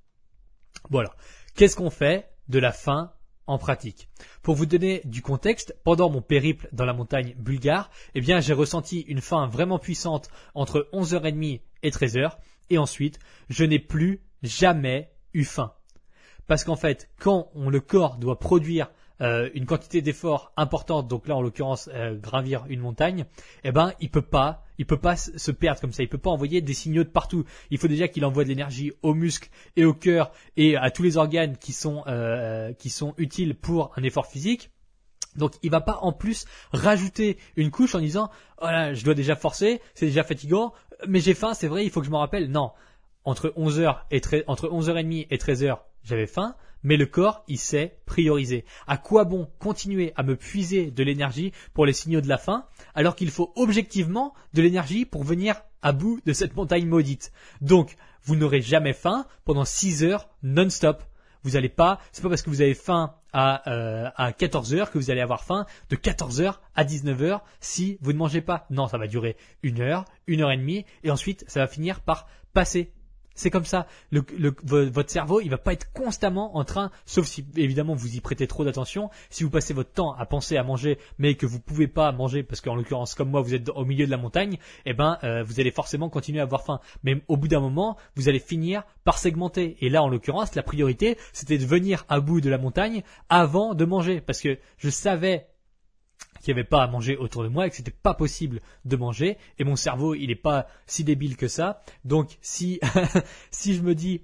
Voilà. 0.90 1.16
Qu'est-ce 1.56 1.76
qu'on 1.76 1.92
fait? 1.92 2.28
De 2.50 2.60
la 2.60 2.72
faim 2.72 3.12
en 3.48 3.58
pratique. 3.58 4.10
Pour 4.42 4.56
vous 4.56 4.66
donner 4.66 5.02
du 5.06 5.22
contexte, 5.22 5.76
pendant 5.84 6.10
mon 6.10 6.22
périple 6.22 6.68
dans 6.72 6.86
la 6.86 6.94
montagne 6.94 7.36
bulgare, 7.38 7.92
eh 8.16 8.22
bien, 8.22 8.40
j'ai 8.40 8.54
ressenti 8.54 9.02
une 9.02 9.22
faim 9.22 9.48
vraiment 9.48 9.80
puissante 9.80 10.30
entre 10.56 10.90
11h30 10.94 11.62
et 11.84 11.90
13h, 11.90 12.32
et 12.70 12.78
ensuite, 12.78 13.20
je 13.50 13.64
n'ai 13.64 13.80
plus 13.80 14.22
jamais 14.42 15.12
eu 15.34 15.44
faim. 15.44 15.74
Parce 16.48 16.64
qu'en 16.64 16.76
fait, 16.76 17.10
quand 17.20 17.50
on, 17.56 17.70
le 17.70 17.80
corps 17.80 18.18
doit 18.18 18.40
produire 18.40 18.90
euh, 19.22 19.50
une 19.54 19.66
quantité 19.66 20.02
d'effort 20.02 20.52
importante, 20.58 21.08
donc 21.08 21.28
là 21.28 21.38
en 21.38 21.42
l'occurrence 21.42 21.90
euh, 21.94 22.16
gravir 22.16 22.66
une 22.68 22.82
montagne, 22.82 23.26
eh 23.64 23.72
ben 23.72 23.94
il 24.02 24.10
peut 24.10 24.22
pas, 24.22 24.64
il 24.78 24.86
peut 24.86 25.00
pas 25.00 25.16
se 25.16 25.52
perdre 25.52 25.80
comme 25.80 25.94
ça, 25.94 26.04
il 26.04 26.10
peut 26.10 26.18
pas 26.18 26.30
envoyer 26.30 26.62
des 26.62 26.74
signaux 26.74 27.04
de 27.04 27.10
partout. 27.10 27.46
Il 27.72 27.78
faut 27.78 27.88
déjà 27.88 28.10
qu'il 28.10 28.26
envoie 28.26 28.44
de 28.44 28.50
l'énergie 28.50 28.92
aux 29.04 29.14
muscles 29.14 29.50
et 29.78 29.86
au 29.86 29.94
cœur 29.94 30.32
et 30.58 30.76
à 30.76 30.92
tous 30.92 31.04
les 31.04 31.16
organes 31.16 31.58
qui 31.58 31.72
sont 31.72 32.04
euh, 32.08 32.74
qui 32.74 32.90
sont 32.90 33.14
utiles 33.18 33.56
pour 33.56 33.92
un 33.96 34.04
effort 34.04 34.28
physique. 34.28 34.70
Donc 35.38 35.54
il 35.64 35.72
va 35.72 35.82
pas 35.82 36.00
en 36.02 36.12
plus 36.12 36.46
rajouter 36.74 37.38
une 37.56 37.72
couche 37.72 37.96
en 37.96 38.00
disant 38.00 38.30
oh 38.62 38.68
je 38.94 39.04
dois 39.06 39.14
déjà 39.14 39.38
forcer, 39.38 39.82
c'est 39.94 40.08
déjà 40.08 40.24
fatigant, 40.24 40.74
mais 41.08 41.22
j'ai 41.22 41.34
faim, 41.34 41.54
c'est 41.54 41.68
vrai, 41.68 41.86
il 41.86 41.90
faut 41.90 42.02
que 42.02 42.06
je 42.06 42.12
me 42.12 42.18
rappelle. 42.18 42.52
Non, 42.52 42.72
entre 43.24 43.54
11h 43.58 43.98
et 44.12 44.22
entre 44.48 44.68
11h30 44.68 45.28
et 45.30 45.38
13h, 45.38 45.80
j'avais 46.04 46.28
faim 46.28 46.56
mais 46.86 46.98
le 46.98 47.08
corps, 47.08 47.44
il 47.48 47.58
sait 47.58 47.98
prioriser. 48.06 48.64
À 48.86 48.98
quoi 48.98 49.26
bon 49.26 49.50
continuer 49.60 50.14
à 50.16 50.24
me 50.24 50.36
puiser 50.36 50.92
de 50.92 51.04
l'énergie 51.04 51.52
pour 51.74 51.86
les 51.88 51.94
signaux 51.94 52.22
de 52.22 52.30
la 52.30 52.38
faim, 52.38 52.66
alors 52.94 53.16
qu'il 53.16 53.32
faut 53.32 53.52
objectivement 53.56 54.36
de 54.54 54.62
l'énergie 54.62 55.04
pour 55.04 55.24
venir 55.24 55.62
à 55.82 55.92
bout 55.94 56.22
de 56.26 56.32
cette 56.32 56.56
montagne 56.56 56.86
maudite? 56.86 57.34
Donc, 57.60 57.98
vous 58.24 58.36
n'aurez 58.36 58.62
jamais 58.62 58.94
faim 58.94 59.26
pendant 59.46 59.66
6 59.66 60.04
heures 60.04 60.30
non-stop. 60.44 61.04
Vous 61.42 61.52
n'allez 61.52 61.70
pas, 61.70 62.00
c'est 62.12 62.22
pas 62.22 62.30
parce 62.30 62.44
que 62.44 62.52
vous 62.52 62.62
avez 62.62 62.76
faim 62.76 63.16
à, 63.34 63.68
euh, 63.70 64.10
à 64.16 64.32
14 64.32 64.76
heures 64.76 64.92
que 64.92 65.00
vous 65.00 65.10
allez 65.10 65.22
avoir 65.22 65.44
faim 65.44 65.66
de 65.90 65.96
14 65.96 66.40
heures 66.42 66.62
à 66.76 66.84
19 66.84 67.22
heures 67.24 67.44
si 67.62 67.98
vous 68.02 68.14
ne 68.14 68.18
mangez 68.20 68.42
pas. 68.42 68.68
Non, 68.70 68.88
ça 68.88 69.00
va 69.00 69.08
durer 69.08 69.38
une 69.64 69.82
heure, 69.82 70.06
une 70.28 70.42
heure 70.42 70.52
et 70.52 70.58
demie, 70.58 70.86
et 71.04 71.10
ensuite 71.10 71.46
ça 71.48 71.62
va 71.62 71.68
finir 71.68 72.02
par 72.02 72.28
passer. 72.54 72.94
C'est 73.36 73.50
comme 73.50 73.66
ça. 73.66 73.88
Votre 74.12 75.10
cerveau, 75.10 75.42
il 75.42 75.50
va 75.50 75.58
pas 75.58 75.74
être 75.74 75.92
constamment 75.92 76.58
en 76.58 76.64
train, 76.64 76.92
sauf 77.06 77.26
si 77.26 77.46
évidemment 77.56 77.94
vous 77.94 78.16
y 78.16 78.22
prêtez 78.22 78.48
trop 78.48 78.64
d'attention. 78.64 79.10
Si 79.30 79.44
vous 79.44 79.50
passez 79.50 79.74
votre 79.74 79.92
temps 79.92 80.14
à 80.14 80.26
penser 80.26 80.58
à 80.58 80.64
manger, 80.64 80.98
mais 81.20 81.36
que 81.36 81.46
vous 81.46 81.60
pouvez 81.60 81.88
pas 81.88 82.12
manger 82.12 82.44
parce 82.44 82.62
qu'en 82.62 82.76
l'occurrence 82.76 83.14
comme 83.14 83.30
moi 83.30 83.42
vous 83.42 83.54
êtes 83.54 83.70
au 83.70 83.86
milieu 83.86 84.06
de 84.06 84.12
la 84.12 84.18
montagne, 84.18 84.58
eh 84.86 84.94
ben 84.94 85.18
euh, 85.24 85.44
vous 85.44 85.60
allez 85.60 85.72
forcément 85.72 86.10
continuer 86.10 86.40
à 86.40 86.44
avoir 86.44 86.64
faim. 86.64 86.80
Mais 87.04 87.22
au 87.28 87.38
bout 87.38 87.48
d'un 87.48 87.60
moment, 87.60 87.98
vous 88.16 88.30
allez 88.30 88.40
finir 88.40 88.84
par 89.04 89.18
segmenter. 89.18 89.78
Et 89.82 89.90
là, 89.90 90.02
en 90.02 90.08
l'occurrence, 90.08 90.56
la 90.56 90.64
priorité, 90.64 91.18
c'était 91.34 91.58
de 91.58 91.66
venir 91.66 92.06
à 92.10 92.20
bout 92.20 92.42
de 92.42 92.50
la 92.50 92.58
montagne 92.58 93.04
avant 93.30 93.74
de 93.74 93.86
manger, 93.86 94.22
parce 94.22 94.42
que 94.42 94.58
je 94.78 94.90
savais 94.90 95.48
qu'il 96.46 96.54
n'y 96.54 96.60
avait 96.60 96.70
pas 96.70 96.84
à 96.84 96.88
manger 96.88 97.18
autour 97.18 97.44
de 97.44 97.48
moi 97.48 97.66
et 97.66 97.70
que 97.72 97.76
c'était 97.76 97.90
pas 97.90 98.14
possible 98.14 98.62
de 98.86 98.96
manger. 98.96 99.38
Et 99.58 99.64
mon 99.64 99.76
cerveau, 99.76 100.14
il 100.14 100.28
n'est 100.28 100.36
pas 100.36 100.68
si 100.86 101.04
débile 101.04 101.38
que 101.38 101.48
ça. 101.48 101.82
Donc, 102.06 102.38
si, 102.42 102.80
si 103.52 103.74
je 103.74 103.82
me 103.82 103.96
dis, 103.96 104.22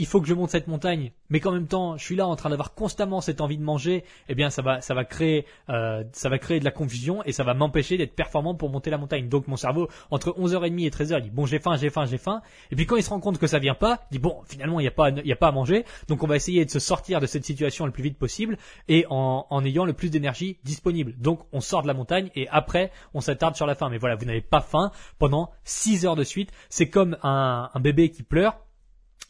il 0.00 0.06
faut 0.06 0.22
que 0.22 0.26
je 0.26 0.32
monte 0.32 0.48
cette 0.48 0.66
montagne, 0.66 1.12
mais 1.28 1.40
qu'en 1.40 1.52
même 1.52 1.66
temps, 1.66 1.98
je 1.98 2.02
suis 2.02 2.16
là 2.16 2.26
en 2.26 2.34
train 2.34 2.48
d'avoir 2.48 2.72
constamment 2.72 3.20
cette 3.20 3.42
envie 3.42 3.58
de 3.58 3.62
manger, 3.62 4.02
eh 4.30 4.34
bien, 4.34 4.48
ça 4.48 4.62
va, 4.62 4.80
ça 4.80 4.94
va 4.94 5.04
créer, 5.04 5.44
euh, 5.68 6.02
ça 6.12 6.30
va 6.30 6.38
créer 6.38 6.58
de 6.58 6.64
la 6.64 6.70
confusion 6.70 7.22
et 7.24 7.32
ça 7.32 7.44
va 7.44 7.52
m'empêcher 7.52 7.98
d'être 7.98 8.14
performant 8.14 8.54
pour 8.54 8.70
monter 8.70 8.88
la 8.88 8.96
montagne. 8.96 9.28
Donc, 9.28 9.46
mon 9.46 9.56
cerveau, 9.56 9.88
entre 10.10 10.30
11h30 10.30 10.86
et 10.86 10.88
13h, 10.88 11.18
il 11.18 11.24
dit 11.24 11.30
bon, 11.30 11.44
j'ai 11.44 11.58
faim, 11.58 11.76
j'ai 11.76 11.90
faim, 11.90 12.06
j'ai 12.06 12.16
faim. 12.16 12.40
Et 12.70 12.76
puis, 12.76 12.86
quand 12.86 12.96
il 12.96 13.02
se 13.02 13.10
rend 13.10 13.20
compte 13.20 13.36
que 13.36 13.46
ça 13.46 13.58
vient 13.58 13.74
pas, 13.74 14.00
il 14.10 14.14
dit 14.14 14.18
bon, 14.18 14.40
finalement, 14.46 14.80
il 14.80 14.84
n'y 14.84 14.88
a 14.88 14.92
pas, 14.92 15.10
il 15.10 15.26
y 15.26 15.32
a 15.32 15.36
pas 15.36 15.48
à 15.48 15.52
manger. 15.52 15.84
Donc, 16.08 16.22
on 16.22 16.26
va 16.26 16.36
essayer 16.36 16.64
de 16.64 16.70
se 16.70 16.78
sortir 16.78 17.20
de 17.20 17.26
cette 17.26 17.44
situation 17.44 17.84
le 17.84 17.92
plus 17.92 18.02
vite 18.02 18.16
possible 18.16 18.56
et 18.88 19.04
en, 19.10 19.46
en 19.50 19.64
ayant 19.66 19.84
le 19.84 19.92
plus 19.92 20.10
d'énergie 20.10 20.56
disponible. 20.64 21.14
Donc, 21.18 21.40
on 21.52 21.60
sort 21.60 21.82
de 21.82 21.88
la 21.88 21.94
montagne 21.94 22.30
et 22.34 22.48
après, 22.48 22.90
on 23.12 23.20
s'attarde 23.20 23.54
sur 23.54 23.66
la 23.66 23.74
faim. 23.74 23.90
Mais 23.90 23.98
voilà, 23.98 24.16
vous 24.16 24.24
n'avez 24.24 24.40
pas 24.40 24.62
faim 24.62 24.92
pendant 25.18 25.50
6 25.64 26.06
heures 26.06 26.16
de 26.16 26.24
suite. 26.24 26.50
C'est 26.70 26.88
comme 26.88 27.18
un, 27.22 27.68
un 27.74 27.80
bébé 27.80 28.10
qui 28.10 28.22
pleure 28.22 28.56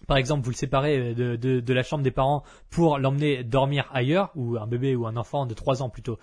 par 0.07 0.17
exemple, 0.17 0.45
vous 0.45 0.51
le 0.51 0.57
séparez 0.57 1.15
de, 1.15 1.37
de, 1.37 1.61
de 1.61 1.75
la 1.75 1.83
chambre 1.83 2.03
des 2.03 2.11
parents 2.11 2.43
pour 2.71 2.99
l'emmener 2.99 3.45
dormir 3.45 3.89
ailleurs, 3.93 4.31
ou 4.35 4.57
un 4.57 4.67
bébé 4.67 4.97
ou 4.97 5.07
un 5.07 5.17
enfant 5.17 5.47
de 5.47 5.55
3 5.55 5.83
ans 5.83 5.89
plutôt, 5.89 6.19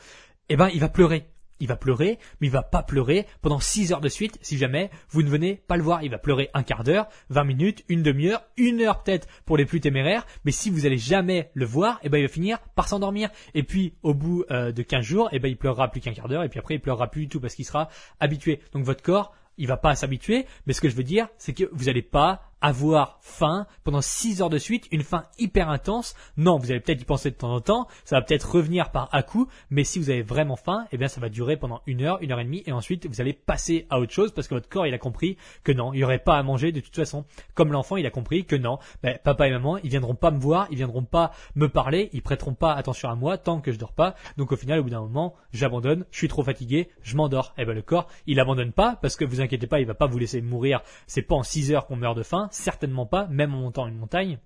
eh 0.50 0.56
ben, 0.56 0.70
il 0.74 0.80
va 0.80 0.90
pleurer. 0.90 1.28
Il 1.60 1.68
va 1.68 1.76
pleurer, 1.76 2.20
mais 2.40 2.48
il 2.48 2.52
va 2.52 2.62
pas 2.62 2.84
pleurer 2.84 3.26
pendant 3.42 3.60
6 3.60 3.92
heures 3.92 4.02
de 4.02 4.10
suite 4.10 4.38
si 4.42 4.58
jamais 4.58 4.92
vous 5.10 5.24
ne 5.24 5.30
venez 5.30 5.56
pas 5.56 5.76
le 5.76 5.82
voir. 5.82 6.04
Il 6.04 6.12
va 6.12 6.20
pleurer 6.20 6.52
un 6.54 6.62
quart 6.62 6.84
d'heure, 6.84 7.08
20 7.30 7.44
minutes, 7.46 7.84
une 7.90 8.04
demi-heure, 8.04 8.44
une 8.58 8.82
heure 8.82 9.02
peut-être 9.02 9.28
pour 9.46 9.58
les 9.58 9.66
plus 9.66 9.80
téméraires, 9.80 10.28
mais 10.46 10.52
si 10.52 10.70
vous 10.70 10.86
allez 10.86 11.00
jamais 11.00 11.50
le 11.56 11.66
voir, 11.66 12.00
eh 12.04 12.10
ben 12.10 12.20
il 12.20 12.24
va 12.24 12.28
finir 12.28 12.60
par 12.76 12.88
s'endormir. 12.88 13.30
Et 13.56 13.64
puis 13.64 13.96
au 14.04 14.14
bout 14.14 14.46
euh, 14.52 14.72
de 14.72 14.84
15 14.84 15.04
jours, 15.04 15.30
eh 15.32 15.40
ben 15.40 15.48
il 15.48 15.58
pleurera 15.58 15.90
plus 15.90 16.00
qu'un 16.00 16.14
quart 16.14 16.28
d'heure, 16.28 16.44
et 16.44 16.50
puis 16.50 16.60
après 16.60 16.76
il 16.76 16.80
pleurera 16.80 17.08
plus 17.10 17.24
du 17.24 17.30
tout 17.30 17.40
parce 17.40 17.56
qu'il 17.56 17.66
sera 17.66 17.90
habitué. 18.20 18.60
Donc 18.74 18.84
votre 18.84 19.02
corps, 19.02 19.34
il 19.58 19.66
va 19.66 19.78
pas 19.78 19.96
s'habituer, 19.96 20.46
mais 20.68 20.74
ce 20.74 20.82
que 20.82 20.90
je 20.90 20.96
veux 20.96 21.04
dire, 21.04 21.28
c'est 21.40 21.54
que 21.54 21.68
vous 21.72 21.86
n'allez 21.86 22.04
pas 22.04 22.47
avoir 22.62 23.20
faim 23.22 23.68
pendant 23.84 24.02
6 24.02 24.42
heures 24.42 24.50
de 24.50 24.58
suite, 24.58 24.88
une 24.92 25.04
faim 25.04 25.26
hyper 25.38 25.70
intense. 25.70 26.16
Non, 26.38 26.58
vous 26.58 26.72
allez 26.72 26.80
peut-être 26.80 27.02
y 27.02 27.06
penser 27.06 27.30
de 27.30 27.36
temps 27.36 27.54
en 27.54 27.62
temps, 27.62 27.88
ça 28.06 28.18
va 28.18 28.22
peut-être 28.22 28.56
revenir 28.56 28.92
par 28.92 29.10
à 29.12 29.24
coup, 29.24 29.48
mais 29.70 29.84
si 29.84 30.00
vous 30.00 30.10
avez 30.10 30.22
vraiment 30.22 30.56
faim, 30.56 30.86
eh 30.92 30.98
bien 30.98 31.08
ça 31.08 31.22
va 31.22 31.30
durer 31.30 31.58
pendant 31.58 31.82
une 31.86 32.02
heure, 32.02 32.18
une 32.22 32.32
heure 32.32 32.40
et 32.40 32.44
demie, 32.44 32.64
et 32.66 32.72
ensuite 32.72 33.08
vous 33.08 33.22
allez 33.22 33.34
passer 33.34 33.86
à 33.90 34.00
autre 34.00 34.12
chose 34.12 34.32
parce 34.32 34.48
que 34.48 34.56
votre 34.56 34.70
corps 34.70 34.88
il 34.88 34.94
a 34.94 34.98
compris 34.98 35.38
que 35.64 35.72
non, 35.72 35.94
il 35.94 35.98
n'y 35.98 36.04
aurait 36.04 36.20
pas 36.20 36.38
à 36.38 36.44
manger 36.44 36.72
de 36.72 36.80
toute 36.80 36.96
façon. 36.96 37.26
Comme 37.54 37.72
l'enfant 37.72 37.98
il 37.98 38.06
a 38.06 38.12
compris 38.12 38.46
que 38.46 38.56
non, 38.56 38.80
ben, 39.04 39.18
papa 39.24 39.48
et 39.48 39.52
maman 39.52 39.78
ils 39.78 39.90
viendront 39.90 40.16
pas 40.16 40.32
me 40.32 40.40
voir, 40.40 40.68
ils 40.72 40.78
viendront 40.78 41.04
pas 41.04 41.32
me 41.56 41.70
parler, 41.70 42.10
ils 42.14 42.22
prêteront 42.22 42.54
pas 42.54 42.74
attention 42.74 43.10
à 43.10 43.16
moi 43.16 43.38
tant 43.38 43.62
que 43.62 43.72
je 43.72 43.78
dors 43.78 43.94
pas. 43.94 44.16
Donc 44.38 44.52
au 44.52 44.56
final 44.56 44.80
au 44.80 44.84
bout 44.84 44.90
d'un 44.90 45.02
moment 45.02 45.36
j'abandonne, 45.52 46.06
je 46.12 46.18
suis 46.18 46.28
trop 46.28 46.44
fatigué, 46.44 46.90
je 47.02 47.16
m'endors. 47.16 47.54
Eh 47.58 47.66
ben 47.66 47.74
le 47.74 47.82
corps 47.82 48.08
il 48.26 48.40
abandonne 48.40 48.72
pas 48.72 48.98
parce 49.02 49.16
que 49.16 49.26
vous 49.26 49.42
inquiétez 49.42 49.68
pas, 49.68 49.80
il 49.80 49.86
va 49.86 49.94
pas 49.94 50.08
vous 50.08 50.18
laisser 50.18 50.42
mourir. 50.42 50.82
C'est 51.06 51.22
pas 51.22 51.36
en 51.36 51.44
6 51.44 51.72
heures 51.72 51.86
qu'on 51.86 51.96
meurt 51.96 52.18
de 52.18 52.24
faim 52.24 52.47
certainement 52.52 53.06
pas, 53.06 53.28
même 53.28 53.54
en 53.54 53.60
montant 53.60 53.88
une 53.88 53.98
montagne. 53.98 54.40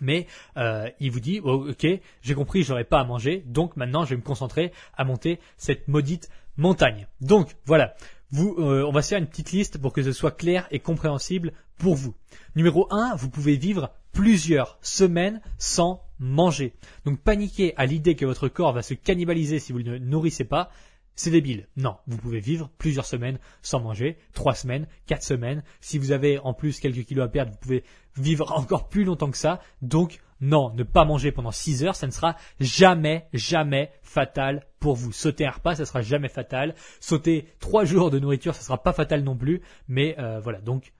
Mais 0.00 0.26
euh, 0.56 0.88
il 1.00 1.10
vous 1.10 1.20
dit, 1.20 1.40
oh, 1.44 1.68
ok, 1.70 1.86
j'ai 2.22 2.34
compris, 2.34 2.62
j'aurai 2.62 2.84
pas 2.84 3.00
à 3.00 3.04
manger, 3.04 3.44
donc 3.46 3.76
maintenant 3.76 4.04
je 4.04 4.10
vais 4.10 4.16
me 4.16 4.22
concentrer 4.22 4.72
à 4.96 5.04
monter 5.04 5.38
cette 5.56 5.88
maudite 5.88 6.30
montagne. 6.56 7.06
Donc 7.20 7.56
voilà, 7.66 7.94
vous, 8.30 8.56
euh, 8.58 8.84
on 8.86 8.92
va 8.92 9.02
se 9.02 9.10
faire 9.10 9.18
une 9.18 9.26
petite 9.26 9.52
liste 9.52 9.78
pour 9.78 9.92
que 9.92 10.02
ce 10.02 10.12
soit 10.12 10.30
clair 10.30 10.66
et 10.70 10.78
compréhensible 10.78 11.52
pour 11.76 11.94
vous. 11.94 12.14
Numéro 12.56 12.88
1, 12.90 13.16
vous 13.16 13.28
pouvez 13.28 13.56
vivre 13.56 13.92
plusieurs 14.12 14.78
semaines 14.80 15.40
sans 15.58 16.02
manger. 16.18 16.74
Donc 17.04 17.20
paniquer 17.20 17.74
à 17.76 17.84
l'idée 17.84 18.14
que 18.14 18.24
votre 18.24 18.48
corps 18.48 18.72
va 18.72 18.82
se 18.82 18.94
cannibaliser 18.94 19.58
si 19.58 19.72
vous 19.72 19.82
ne 19.82 19.98
nourrissez 19.98 20.44
pas, 20.44 20.70
c'est 21.14 21.30
débile. 21.30 21.68
Non, 21.76 21.96
vous 22.06 22.16
pouvez 22.16 22.40
vivre 22.40 22.70
plusieurs 22.78 23.06
semaines 23.06 23.38
sans 23.62 23.80
manger, 23.80 24.18
trois 24.32 24.54
semaines, 24.54 24.86
quatre 25.06 25.22
semaines. 25.22 25.62
Si 25.80 25.98
vous 25.98 26.12
avez 26.12 26.38
en 26.38 26.54
plus 26.54 26.80
quelques 26.80 27.04
kilos 27.04 27.24
à 27.24 27.28
perdre, 27.28 27.52
vous 27.52 27.58
pouvez 27.58 27.84
vivre 28.16 28.52
encore 28.56 28.88
plus 28.88 29.04
longtemps 29.04 29.30
que 29.30 29.36
ça. 29.36 29.60
Donc, 29.82 30.20
non, 30.40 30.72
ne 30.74 30.82
pas 30.82 31.04
manger 31.04 31.30
pendant 31.30 31.52
six 31.52 31.84
heures, 31.84 31.94
ça 31.94 32.06
ne 32.06 32.12
sera 32.12 32.36
jamais, 32.58 33.28
jamais 33.32 33.92
fatal 34.02 34.66
pour 34.80 34.96
vous. 34.96 35.12
Sauter 35.12 35.46
un 35.46 35.50
repas, 35.50 35.76
ça 35.76 35.84
sera 35.84 36.02
jamais 36.02 36.28
fatal. 36.28 36.74
Sauter 36.98 37.46
trois 37.60 37.84
jours 37.84 38.10
de 38.10 38.18
nourriture, 38.18 38.54
ça 38.54 38.62
sera 38.62 38.82
pas 38.82 38.92
fatal 38.92 39.22
non 39.22 39.36
plus. 39.36 39.62
Mais 39.86 40.18
euh, 40.18 40.40
voilà, 40.40 40.60
donc 40.60 40.92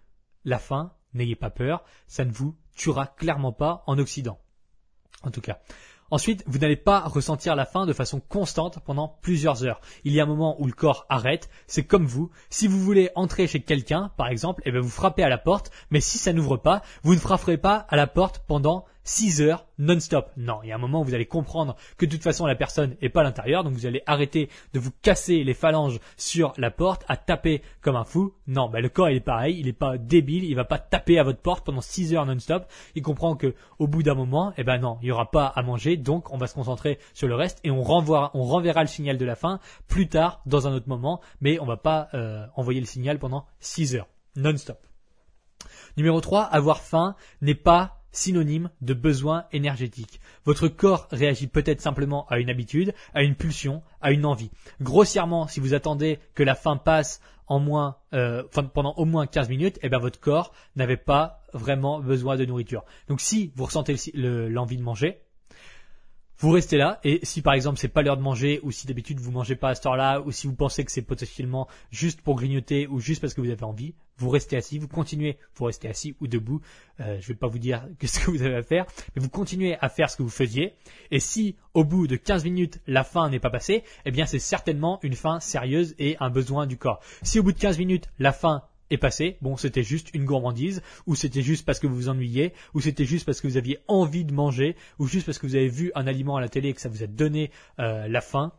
la 0.45 0.59
faim, 0.59 0.93
n'ayez 1.15 1.37
pas 1.37 1.51
peur, 1.51 1.83
ça 2.07 2.25
ne 2.25 2.31
vous 2.31 2.57
tuera 2.77 3.07
clairement 3.07 3.53
pas 3.53 3.83
en 3.87 3.99
Occident. 3.99 4.39
En 5.23 5.31
tout 5.31 5.41
cas. 5.41 5.61
Ensuite, 6.13 6.45
vous 6.47 6.59
n'allez 6.59 6.77
pas 6.77 7.01
ressentir 7.01 7.57
la 7.57 7.65
faim 7.65 7.87
de 7.87 7.95
façon 7.95 8.21
constante 8.21 8.81
pendant 8.85 9.17
plusieurs 9.23 9.65
heures. 9.65 9.81
Il 10.05 10.13
y 10.13 10.21
a 10.21 10.25
un 10.25 10.27
moment 10.27 10.61
où 10.61 10.67
le 10.67 10.75
corps 10.75 11.07
arrête. 11.09 11.49
C'est 11.67 11.85
comme 11.85 12.05
vous. 12.05 12.31
Si 12.51 12.67
vous 12.67 12.79
voulez 12.79 13.09
entrer 13.15 13.47
chez 13.47 13.63
quelqu'un, 13.63 14.11
par 14.19 14.29
exemple, 14.29 14.61
et 14.67 14.69
eh 14.69 14.73
bien 14.73 14.83
vous 14.83 14.91
frappez 14.91 15.23
à 15.23 15.31
la 15.31 15.39
porte, 15.39 15.71
mais 15.91 16.03
si 16.03 16.19
ça 16.19 16.35
n'ouvre 16.35 16.59
pas, 16.59 16.83
vous 17.03 17.15
ne 17.15 17.19
frapperez 17.19 17.57
pas 17.57 17.87
à 17.89 17.97
la 17.97 18.07
porte 18.07 18.45
pendant 18.47 18.85
6 19.05 19.43
heures 19.43 19.67
non-stop. 19.79 20.31
Non, 20.37 20.61
il 20.63 20.69
y 20.69 20.73
a 20.73 20.77
un 20.77 20.79
moment 20.79 21.01
où 21.01 21.05
vous 21.05 21.15
allez 21.15 21.27
comprendre 21.27 21.77
que 21.97 22.07
de 22.07 22.11
toute 22.11 22.23
façon 22.23 22.47
la 22.47 22.55
personne 22.55 22.97
est 23.01 23.09
pas 23.09 23.21
à 23.21 23.25
l'intérieur, 23.25 23.65
donc 23.65 23.73
vous 23.73 23.87
allez 23.87 24.03
arrêter 24.07 24.49
de 24.73 24.79
vous 24.79 24.91
casser 25.03 25.45
les 25.45 25.55
phalanges 25.55 25.99
sur 26.17 26.53
la 26.57 26.71
porte, 26.71 27.05
à 27.09 27.17
taper 27.17 27.63
comme 27.81 27.97
un 27.97 28.05
fou. 28.05 28.35
Non, 28.47 28.69
bah, 28.69 28.81
le 28.81 28.89
corps 28.89 29.11
il 29.11 29.17
est 29.17 29.21
pareil, 29.21 29.59
il 29.59 29.69
est 29.69 29.73
pas 29.73 29.99
débile, 29.99 30.45
il 30.45 30.55
va 30.55 30.65
pas 30.65 30.79
taper 30.79 31.19
à 31.19 31.25
votre 31.25 31.41
porte 31.41 31.65
pendant 31.65 31.81
6 31.81 32.15
heures 32.15 32.27
non-stop. 32.27 32.67
Il 32.95 33.03
comprend 33.03 33.37
que 33.37 33.55
au 33.79 33.87
bout 33.87 34.03
d'un 34.03 34.15
moment, 34.15 34.53
eh 34.57 34.65
ben 34.65 34.79
non, 34.79 34.99
il 35.03 35.09
y 35.09 35.13
aura 35.13 35.31
pas 35.31 35.47
à 35.47 35.63
manger, 35.63 35.97
donc 35.97 36.33
on 36.33 36.39
va 36.39 36.47
se 36.47 36.55
concentrer 36.55 36.99
sur 37.15 37.29
le 37.29 37.35
reste 37.35 37.61
et 37.65 37.71
on 37.71 37.83
renvoie, 37.83 38.31
on 38.35 38.45
renverra 38.45 38.83
le 38.83 38.89
signal 38.89 39.19
de 39.19 39.25
la 39.25 39.35
faim 39.35 39.59
plus 39.89 40.09
tard 40.09 40.43
dans 40.47 40.67
un 40.67 40.73
autre 40.73 40.89
moment, 40.89 41.21
mais 41.41 41.59
on 41.61 41.67
va 41.67 41.77
pas 41.77 42.09
euh, 42.15 42.47
envoyer 42.57 42.81
le 42.81 42.87
signal 42.87 43.19
pendant 43.19 43.47
6 43.61 43.97
heures 43.97 44.09
non-stop. 44.37 44.79
Numéro 45.97 46.21
3, 46.21 46.43
avoir 46.45 46.81
faim 46.81 47.17
n'est 47.41 47.55
pas 47.55 48.02
synonyme 48.13 48.71
de 48.81 48.95
besoin 48.95 49.47
énergétique. 49.53 50.21
Votre 50.45 50.69
corps 50.69 51.09
réagit 51.11 51.47
peut-être 51.47 51.81
simplement 51.81 52.27
à 52.29 52.39
une 52.39 52.51
habitude, 52.51 52.95
à 53.15 53.23
une 53.23 53.35
pulsion, 53.35 53.83
à 54.01 54.13
une 54.13 54.27
envie. 54.27 54.51
Grossièrement, 54.81 55.49
si 55.49 55.61
vous 55.61 55.75
attendez 55.75 56.19
que 56.35 56.43
la 56.43 56.55
faim 56.55 56.77
passe 56.77 57.21
euh, 58.15 58.43
pendant 58.73 58.95
au 58.95 59.05
moins 59.05 59.27
15 59.27 59.49
minutes, 59.49 59.79
eh 59.83 59.89
bien 59.89 59.99
votre 59.99 60.21
corps 60.21 60.53
n'avait 60.77 60.97
pas 60.97 61.41
vraiment 61.53 62.01
besoin 62.01 62.37
de 62.37 62.45
nourriture. 62.45 62.85
Donc 63.09 63.21
si 63.21 63.53
vous 63.57 63.65
ressentez 63.65 63.97
l'envie 64.15 64.77
de 64.77 64.83
manger, 64.83 65.21
vous 66.43 66.51
restez 66.51 66.77
là 66.77 66.99
et 67.05 67.21
si 67.23 67.41
par 67.41 67.55
exemple 67.55 67.79
c'est 67.79 67.87
pas 67.87 68.03
l'heure 68.03 68.17
de 68.17 68.23
manger 68.23 68.59
ou 68.65 68.73
si 68.73 68.89
d'habitude 68.89 69.21
vous 69.21 69.31
mangez 69.31 69.55
pas 69.55 69.69
à 69.69 69.75
cette 69.77 69.87
heure-là 69.87 70.21
ou 70.23 70.33
si 70.33 70.49
vous 70.49 70.57
pensez 70.57 70.85
que 70.85 70.91
c'est 70.91 71.03
potentiellement 71.03 71.69
juste 71.93 72.21
pour 72.21 72.35
grignoter 72.35 72.89
ou 72.89 72.99
juste 72.99 73.21
parce 73.21 73.33
que 73.33 73.41
vous 73.41 73.51
avez 73.51 73.63
envie, 73.63 73.95
vous 74.17 74.29
restez 74.29 74.57
assis, 74.57 74.81
vous 74.81 74.89
continuez, 74.89 75.39
vous 75.55 75.67
restez 75.67 75.89
assis 75.89 76.17
ou 76.21 76.27
debout. 76.27 76.61
Euh, 76.99 77.17
je 77.21 77.29
vais 77.29 77.37
pas 77.37 77.47
vous 77.47 77.61
dire 77.61 77.87
ce 78.03 78.19
que 78.19 78.31
vous 78.33 78.43
avez 78.43 78.57
à 78.57 78.63
faire, 78.65 78.87
mais 79.15 79.23
vous 79.23 79.29
continuez 79.29 79.77
à 79.81 79.89
faire 79.89 80.11
ce 80.11 80.17
que 80.17 80.25
vous 80.25 80.31
faisiez. 80.31 80.75
Et 81.13 81.21
si 81.21 81.55
au 81.75 81.85
bout 81.85 82.09
de 82.09 82.17
15 82.17 82.43
minutes 82.43 82.81
la 82.89 83.05
faim 83.05 83.31
n'est 83.31 83.39
pas 83.39 83.51
passée, 83.51 83.85
eh 84.05 84.11
bien 84.11 84.27
c'est 84.27 84.41
certainement 84.41 84.99
une 85.05 85.15
faim 85.15 85.39
sérieuse 85.39 85.95
et 86.01 86.17
un 86.19 86.29
besoin 86.29 86.67
du 86.67 86.77
corps. 86.77 86.99
Si 87.23 87.39
au 87.39 87.45
bout 87.45 87.53
de 87.53 87.59
15 87.59 87.79
minutes 87.79 88.11
la 88.19 88.33
faim 88.33 88.65
est 88.93 88.99
passé. 88.99 89.37
Bon, 89.41 89.57
c'était 89.57 89.83
juste 89.83 90.11
une 90.15 90.25
gourmandise, 90.25 90.83
ou 91.07 91.15
c'était 91.15 91.43
juste 91.43 91.65
parce 91.65 91.79
que 91.79 91.87
vous 91.87 91.95
vous 91.95 92.09
ennuyez, 92.09 92.53
ou 92.75 92.81
c'était 92.81 93.05
juste 93.05 93.27
parce 93.27 93.41
que 93.41 93.47
vous 93.47 93.57
aviez 93.57 93.79
envie 93.89 94.25
de 94.25 94.33
manger, 94.33 94.77
ou 94.99 95.07
juste 95.07 95.27
parce 95.27 95.39
que 95.39 95.47
vous 95.47 95.57
avez 95.57 95.69
vu 95.69 95.93
un 95.95 96.07
aliment 96.07 96.37
à 96.37 96.41
la 96.41 96.49
télé 96.49 96.69
et 96.71 96.75
que 96.75 96.81
ça 96.81 96.89
vous 96.89 97.03
a 97.03 97.07
donné 97.07 97.51
euh, 97.79 98.09
la 98.09 98.21
faim. 98.21 98.53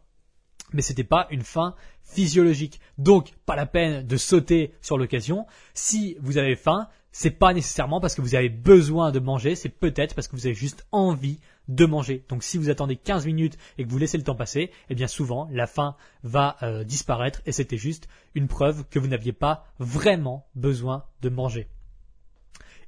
Mais 0.74 0.82
c'était 0.82 1.04
pas 1.04 1.28
une 1.30 1.44
faim 1.44 1.76
physiologique. 2.02 2.80
Donc, 2.98 3.34
pas 3.46 3.56
la 3.56 3.66
peine 3.66 4.06
de 4.06 4.18
sauter 4.18 4.74
sur 4.82 4.98
l'occasion. 4.98 5.46
Si 5.74 6.18
vous 6.20 6.38
avez 6.38 6.56
faim, 6.56 6.88
c'est 7.12 7.32
pas 7.32 7.54
nécessairement 7.54 8.02
parce 8.02 8.16
que 8.16 8.22
vous 8.22 8.36
avez 8.36 8.50
besoin 8.50 9.12
de 9.12 9.20
manger, 9.20 9.56
c'est 9.56 9.70
peut-être 9.70 10.16
parce 10.16 10.28
que 10.28 10.36
vous 10.36 10.48
avez 10.48 10.56
juste 10.56 10.86
envie 10.92 11.40
de 11.68 11.86
manger. 11.86 12.26
Donc 12.30 12.44
si 12.44 12.58
vous 12.58 12.70
attendez 12.70 12.96
15 12.96 13.26
minutes 13.26 13.58
et 13.78 13.86
que 13.86 13.90
vous 13.90 13.98
laissez 13.98 14.18
le 14.18 14.24
temps 14.24 14.36
passer, 14.36 14.72
eh 14.90 14.96
bien 14.96 15.08
souvent 15.08 15.48
la 15.52 15.68
faim 15.68 15.96
va 16.24 16.58
euh, 16.64 16.84
disparaître 16.84 17.42
et 17.46 17.52
c'était 17.52 17.78
juste 17.78 18.08
une 18.36 18.48
preuve 18.48 18.86
que 18.90 19.00
vous 19.00 19.08
n'aviez 19.08 19.34
pas 19.34 19.66
vraiment 19.80 20.46
besoin 20.56 21.06
de 21.22 21.30
manger. 21.30 21.68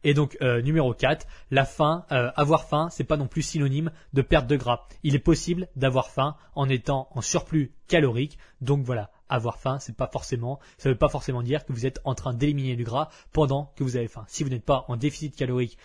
Et 0.03 0.13
donc 0.13 0.38
euh, 0.41 0.62
numéro 0.62 0.94
4, 0.94 1.25
la 1.50 1.65
faim, 1.65 2.05
euh, 2.12 2.32
avoir 2.36 2.65
faim, 2.65 2.89
c'est 2.91 3.03
pas 3.03 3.17
non 3.17 3.27
plus 3.27 3.41
synonyme 3.41 3.91
de 4.13 4.22
perte 4.22 4.46
de 4.46 4.55
gras. 4.55 4.88
Il 5.01 5.15
est 5.15 5.20
possible 5.20 5.67
d'avoir 5.75 6.10
faim 6.10 6.36
en 6.53 6.70
étant 6.70 7.08
en 7.12 7.22
surplus 7.22 7.74
calorique. 7.88 8.38
Donc 8.62 8.84
voilà, 8.84 9.10
avoir 9.29 9.58
faim, 9.58 9.79
c'est 9.79 9.98
pas 9.98 10.08
forcément, 10.08 10.60
ça 10.77 10.89
veut 10.89 10.98
pas 10.98 11.10
forcément 11.10 11.41
dire 11.41 11.65
que 11.65 11.74
vous 11.74 11.88
êtes 11.88 12.00
en 12.03 12.13
train 12.13 12.36
d'éliminer 12.36 12.75
du 12.75 12.84
gras 12.84 13.10
pendant 13.32 13.74
que 13.75 13.84
vous 13.84 13.96
avez 13.96 14.08
faim. 14.08 14.25
Si 14.27 14.44
vous 14.44 14.50
n'êtes 14.51 14.63
pas 14.63 14.86
en 14.89 14.96
déficit 14.96 15.36
calorique 15.36 15.77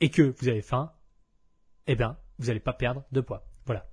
et 0.00 0.10
que 0.10 0.34
vous 0.38 0.48
avez 0.48 0.62
faim, 0.62 0.92
eh 1.88 1.96
bien, 1.96 2.16
vous 2.38 2.46
n'allez 2.46 2.60
pas 2.60 2.72
perdre 2.72 3.04
de 3.12 3.20
poids. 3.20 3.46
Voilà. 3.66 3.86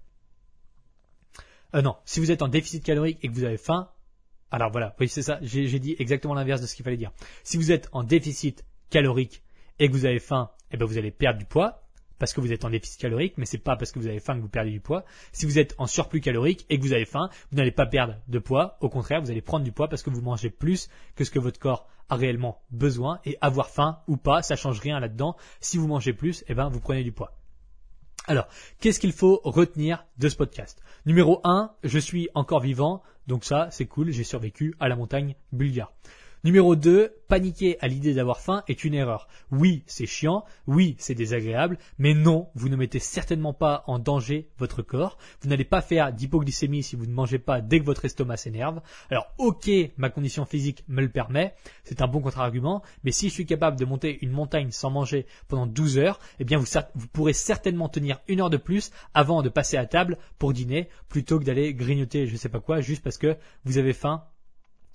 Euh, 1.76 1.82
non, 1.82 1.96
si 2.06 2.20
vous 2.20 2.32
êtes 2.32 2.42
en 2.42 2.48
déficit 2.48 2.84
calorique 2.84 3.20
et 3.22 3.28
que 3.28 3.34
vous 3.34 3.44
avez 3.44 3.58
faim, 3.58 3.90
alors 4.52 4.72
voilà, 4.72 4.96
oui 5.00 5.08
c'est 5.08 5.22
ça, 5.22 5.40
j'ai 5.42 5.80
dit 5.80 5.96
exactement 6.00 6.34
l'inverse 6.34 6.62
de 6.62 6.68
ce 6.68 6.76
qu'il 6.76 6.84
fallait 6.84 6.98
dire. 6.98 7.12
Si 7.44 7.58
vous 7.58 7.72
êtes 7.72 7.88
en 7.94 8.04
déficit 8.04 8.66
calorique 8.90 9.44
et 9.80 9.88
que 9.88 9.94
vous 9.94 10.06
avez 10.06 10.20
faim, 10.20 10.52
eh 10.72 10.78
ben 10.78 10.86
vous 10.86 10.98
allez 10.98 11.12
perdre 11.12 11.40
du 11.40 11.46
poids 11.46 11.88
parce 12.20 12.34
que 12.34 12.42
vous 12.42 12.54
êtes 12.54 12.66
en 12.66 12.70
déficit 12.70 13.02
calorique, 13.02 13.34
mais 13.38 13.46
c'est 13.46 13.58
pas 13.58 13.76
parce 13.76 13.92
que 13.92 13.98
vous 13.98 14.06
avez 14.06 14.20
faim 14.20 14.36
que 14.36 14.42
vous 14.42 14.50
perdez 14.50 14.70
du 14.70 14.80
poids. 14.80 15.06
Si 15.32 15.48
vous 15.48 15.58
êtes 15.58 15.74
en 15.80 15.88
surplus 15.88 16.22
calorique 16.22 16.68
et 16.70 16.78
que 16.78 16.84
vous 16.84 16.94
avez 16.94 17.06
faim, 17.06 17.30
vous 17.50 17.58
n'allez 17.58 17.72
pas 17.72 17.88
perdre 17.88 18.16
de 18.28 18.38
poids. 18.38 18.78
Au 18.80 18.90
contraire, 18.90 19.22
vous 19.22 19.32
allez 19.32 19.42
prendre 19.42 19.66
du 19.66 19.72
poids 19.72 19.88
parce 19.88 20.04
que 20.04 20.12
vous 20.12 20.22
mangez 20.22 20.52
plus 20.52 20.88
que 21.16 21.24
ce 21.24 21.32
que 21.32 21.40
votre 21.40 21.60
corps 21.60 21.88
a 22.10 22.16
réellement 22.16 22.62
besoin 22.70 23.22
et 23.26 23.40
avoir 23.42 23.70
faim 23.70 24.02
ou 24.08 24.18
pas, 24.18 24.44
ça 24.44 24.56
change 24.56 24.80
rien 24.80 25.00
là-dedans. 25.00 25.36
Si 25.62 25.78
vous 25.78 25.88
mangez 25.88 26.14
plus, 26.14 26.44
eh 26.48 26.54
ben 26.54 26.70
vous 26.70 26.80
prenez 26.80 27.04
du 27.04 27.12
poids. 27.12 27.41
Alors, 28.28 28.48
qu'est-ce 28.80 29.00
qu'il 29.00 29.14
faut 29.14 29.42
retenir 29.44 30.06
de 30.20 30.30
ce 30.30 30.36
podcast? 30.36 30.82
Numéro 31.08 31.42
1, 31.44 31.72
je 31.84 31.98
suis 31.98 32.30
encore 32.36 32.60
vivant, 32.60 33.02
donc 33.26 33.44
ça 33.44 33.70
c'est 33.72 33.88
cool, 33.88 34.12
j'ai 34.12 34.24
survécu 34.24 34.76
à 34.80 34.88
la 34.88 34.96
montagne 34.96 35.36
bulgare. 35.52 35.92
Numéro 36.44 36.76
2, 36.76 37.14
paniquer 37.28 37.78
à 37.82 37.88
l'idée 37.88 38.16
d'avoir 38.16 38.40
faim 38.40 38.64
est 38.68 38.84
une 38.84 38.96
erreur. 38.96 39.28
Oui, 39.52 39.84
c'est 39.86 40.08
chiant, 40.08 40.44
oui, 40.66 40.96
c'est 40.98 41.14
désagréable, 41.14 41.78
mais 42.00 42.16
non, 42.16 42.50
vous 42.56 42.68
ne 42.68 42.76
mettez 42.76 42.98
certainement 42.98 43.54
pas 43.54 43.84
en 43.86 44.00
danger 44.00 44.50
votre 44.58 44.82
corps. 44.82 45.20
Vous 45.42 45.50
n'allez 45.50 45.64
pas 45.64 45.84
faire 45.84 46.12
d'hypoglycémie 46.12 46.82
si 46.82 46.96
vous 46.96 47.06
ne 47.06 47.14
mangez 47.14 47.38
pas 47.38 47.62
dès 47.62 47.80
que 47.80 47.86
votre 47.86 48.06
estomac 48.06 48.38
s'énerve. 48.38 48.82
Alors, 49.12 49.28
ok, 49.38 49.70
ma 49.98 50.10
condition 50.10 50.46
physique 50.46 50.84
me 50.88 51.02
le 51.02 51.10
permet, 51.10 51.54
c'est 51.84 52.02
un 52.02 52.08
bon 52.08 52.22
contre-argument, 52.22 52.82
mais 53.04 53.12
si 53.12 53.30
je 53.30 53.34
suis 53.34 53.46
capable 53.46 53.78
de 53.78 53.86
monter 53.86 54.18
une 54.24 54.32
montagne 54.32 54.72
sans 54.72 54.90
manger 54.90 55.28
pendant 55.48 55.68
12 55.68 56.00
heures, 56.00 56.20
eh 56.40 56.44
bien 56.44 56.58
vous, 56.58 56.66
pourrez 57.14 57.34
certainement 57.34 57.88
tenir 57.88 58.20
une 58.28 58.42
heure 58.42 58.50
de 58.50 58.58
plus 58.58 58.90
avant 59.14 59.44
de 59.44 59.50
passer 59.50 59.78
à 59.78 59.86
table 59.86 60.18
pour 60.40 60.54
dîner, 60.54 60.90
plutôt 61.08 61.38
que 61.38 61.46
d'aller 61.46 61.76
grignoter 61.76 62.26
je 62.26 62.36
sais 62.36 62.50
pas 62.50 62.60
quoi, 62.60 62.82
juste 62.82 63.04
parce 63.04 63.20
que 63.20 63.38
vous 63.64 63.78
avez 63.78 63.94
faim 63.94 64.24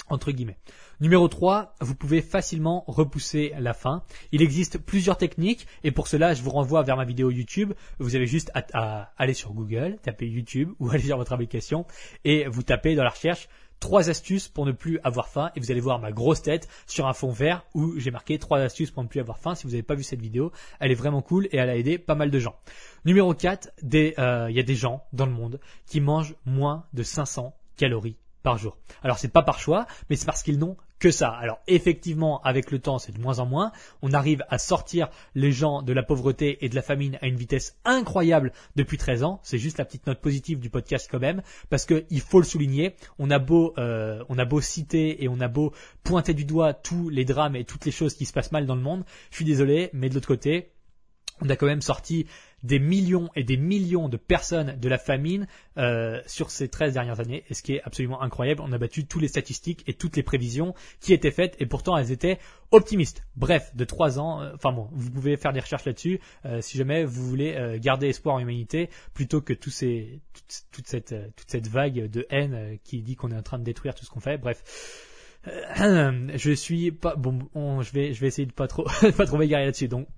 entre 0.09 0.31
guillemets. 0.33 0.59
Numéro 1.01 1.29
3, 1.29 1.75
vous 1.83 1.95
pouvez 1.95 2.23
facilement 2.23 2.85
repousser 2.87 3.53
la 3.59 3.75
fin. 3.75 4.03
Il 4.33 4.41
existe 4.41 4.79
plusieurs 4.79 5.19
techniques 5.19 5.67
et 5.85 5.91
pour 5.91 6.09
cela, 6.09 6.33
je 6.33 6.43
vous 6.43 6.51
renvoie 6.51 6.83
vers 6.83 6.97
ma 6.97 7.05
vidéo 7.05 7.31
YouTube. 7.31 7.75
Vous 7.99 8.17
avez 8.17 8.27
juste 8.27 8.51
à, 8.55 9.13
aller 9.19 9.35
sur 9.35 9.53
Google, 9.53 9.99
taper 10.03 10.27
YouTube 10.27 10.73
ou 10.79 10.91
aller 10.91 11.03
sur 11.03 11.19
votre 11.19 11.33
application 11.33 11.85
et 12.25 12.47
vous 12.47 12.63
tapez 12.63 12.95
dans 12.95 13.05
la 13.05 13.11
recherche 13.11 13.49
trois 13.79 14.09
astuces 14.09 14.49
pour 14.49 14.65
ne 14.65 14.73
plus 14.73 14.99
avoir 15.05 15.29
faim 15.29 15.51
et 15.55 15.61
vous 15.61 15.71
allez 15.71 15.81
voir 15.81 15.99
ma 15.99 16.13
grosse 16.13 16.41
tête 16.41 16.67
sur 16.87 17.07
un 17.07 17.13
fond 17.13 17.31
vert 17.31 17.67
où 17.75 17.99
j'ai 17.99 18.11
marqué 18.11 18.39
trois 18.39 18.61
astuces 18.61 18.91
pour 18.91 19.03
ne 19.03 19.09
plus 19.09 19.21
avoir 19.21 19.39
faim. 19.39 19.55
Si 19.55 19.65
vous 19.65 19.71
n'avez 19.71 19.83
pas 19.83 19.95
vu 19.95 20.03
cette 20.03 20.23
vidéo, 20.23 20.51
elle 20.81 20.91
est 20.91 20.95
vraiment 20.97 21.21
cool 21.21 21.47
et 21.53 21.59
elle 21.59 21.69
a 21.69 21.77
aidé 21.77 21.99
pas 21.99 22.15
mal 22.15 22.31
de 22.31 22.39
gens. 22.39 22.57
Numéro 23.05 23.35
4, 23.35 23.71
euh, 24.19 24.47
il 24.49 24.57
y 24.57 24.61
a 24.61 24.63
des 24.63 24.75
gens 24.75 25.05
dans 25.13 25.27
le 25.27 25.33
monde 25.33 25.61
qui 25.87 26.01
mangent 26.01 26.35
moins 26.47 26.87
de 26.95 27.03
500 27.03 27.55
calories 27.77 28.17
jour. 28.55 28.77
Alors 29.03 29.19
c'est 29.19 29.33
pas 29.33 29.43
par 29.43 29.59
choix, 29.59 29.87
mais 30.09 30.17
c'est 30.17 30.27
parce 30.27 30.45
qu'ils 30.45 30.59
n'ont 30.59 30.77
que 30.99 31.11
ça. 31.11 31.31
Alors 31.31 31.59
effectivement, 31.67 32.41
avec 32.43 32.71
le 32.71 32.79
temps, 32.79 32.99
c'est 32.99 33.13
de 33.13 33.21
moins 33.21 33.39
en 33.39 33.47
moins. 33.47 33.73
On 34.03 34.13
arrive 34.13 34.45
à 34.49 34.59
sortir 34.59 35.09
les 35.35 35.53
gens 35.53 35.83
de 35.83 35.93
la 35.93 36.03
pauvreté 36.03 36.65
et 36.65 36.69
de 36.69 36.75
la 36.75 36.83
famine 36.83 37.19
à 37.21 37.27
une 37.27 37.37
vitesse 37.37 37.77
incroyable 37.85 38.53
depuis 38.77 38.97
13 38.97 39.25
ans. 39.25 39.41
C'est 39.43 39.59
juste 39.59 39.79
la 39.79 39.85
petite 39.85 40.07
note 40.07 40.21
positive 40.21 40.61
du 40.61 40.71
podcast 40.71 41.09
quand 41.11 41.19
même, 41.19 41.43
parce 41.69 41.85
qu'il 41.85 42.21
faut 42.21 42.39
le 42.39 42.47
souligner. 42.47 42.95
On 43.19 43.31
a 43.31 43.39
beau, 43.39 43.75
euh, 43.79 44.23
on 44.29 44.39
a 44.39 44.45
beau 44.45 44.61
citer 44.61 45.23
et 45.23 45.29
on 45.29 45.41
a 45.41 45.49
beau 45.49 45.73
pointer 46.05 46.35
du 46.35 46.45
doigt 46.45 46.73
tous 46.73 47.09
les 47.09 47.25
drames 47.25 47.57
et 47.57 47.65
toutes 47.65 47.85
les 47.85 47.93
choses 47.93 48.15
qui 48.15 48.25
se 48.25 48.33
passent 48.33 48.53
mal 48.53 48.67
dans 48.67 48.77
le 48.77 48.83
monde. 48.83 49.05
Je 49.31 49.37
suis 49.37 49.45
désolé, 49.45 49.91
mais 49.93 50.09
de 50.09 50.15
l'autre 50.15 50.29
côté, 50.29 50.73
on 51.41 51.51
a 51.51 51.57
quand 51.57 51.67
même 51.67 51.83
sorti 51.83 52.27
des 52.63 52.79
millions 52.79 53.31
et 53.37 53.45
des 53.45 53.57
millions 53.57 54.09
de 54.09 54.17
personnes 54.17 54.79
de 54.79 54.89
la 54.89 54.99
famine 54.99 55.47
euh, 55.79 56.21
sur 56.27 56.51
ces 56.51 56.69
13 56.69 56.95
dernières 56.95 57.21
années, 57.21 57.45
et 57.49 57.55
ce 57.55 57.63
qui 57.63 57.75
est 57.75 57.83
absolument 57.83 58.23
incroyable. 58.23 58.63
On 58.65 58.73
a 58.73 58.79
battu 58.79 59.07
toutes 59.07 59.23
les 59.23 59.29
statistiques 59.29 59.85
et 59.87 59.95
toutes 59.95 60.17
les 60.17 60.23
prévisions 60.23 60.75
qui 61.01 61.13
étaient 61.13 61.31
faites, 61.31 61.55
et 61.61 61.67
pourtant 61.67 61.97
elles 61.97 62.13
étaient 62.13 62.39
optimistes. 62.71 63.25
Bref, 63.37 63.75
de 63.77 63.85
3 63.85 64.19
ans, 64.19 64.43
euh, 64.43 64.53
enfin 64.55 64.73
bon, 64.73 64.89
vous 64.93 65.11
pouvez 65.11 65.37
faire 65.37 65.53
des 65.53 65.61
recherches 65.61 65.85
là-dessus 65.85 66.21
euh, 66.45 66.61
si 66.61 66.79
jamais 66.79 67.05
vous 67.05 67.27
voulez 67.27 67.79
garder 67.81 68.09
espoir 68.09 68.37
en 68.37 68.41
humanité, 68.41 68.91
plutôt 69.15 69.41
que 69.41 69.53
ces, 69.71 70.21
toute, 70.73 70.87
cette, 70.87 71.15
toute 71.37 71.51
cette 71.51 71.69
vague 71.69 72.11
de 72.11 72.27
haine 72.31 72.79
qui 72.85 73.03
dit 73.03 73.17
qu'on 73.17 73.31
est 73.31 73.37
en 73.37 73.43
train 73.43 73.59
de 73.59 73.65
détruire 73.65 73.95
tout 73.95 74.05
ce 74.05 74.11
qu'on 74.11 74.21
fait. 74.21 74.39
Bref. 74.39 75.15
Euh, 75.47 76.29
je 76.35 76.53
suis 76.53 76.91
pas 76.91 77.15
bon. 77.17 77.39
je 77.83 77.93
vais, 77.93 78.13
je 78.13 78.21
vais 78.21 78.29
essayer 78.29 78.47
de 78.47 78.53
pas 78.53 78.67
trop, 78.67 78.87
pas 79.17 79.27
trop 79.27 79.37
m'égarer 79.37 79.67
là-dessus. 79.67 79.89
Donc, 79.89 80.09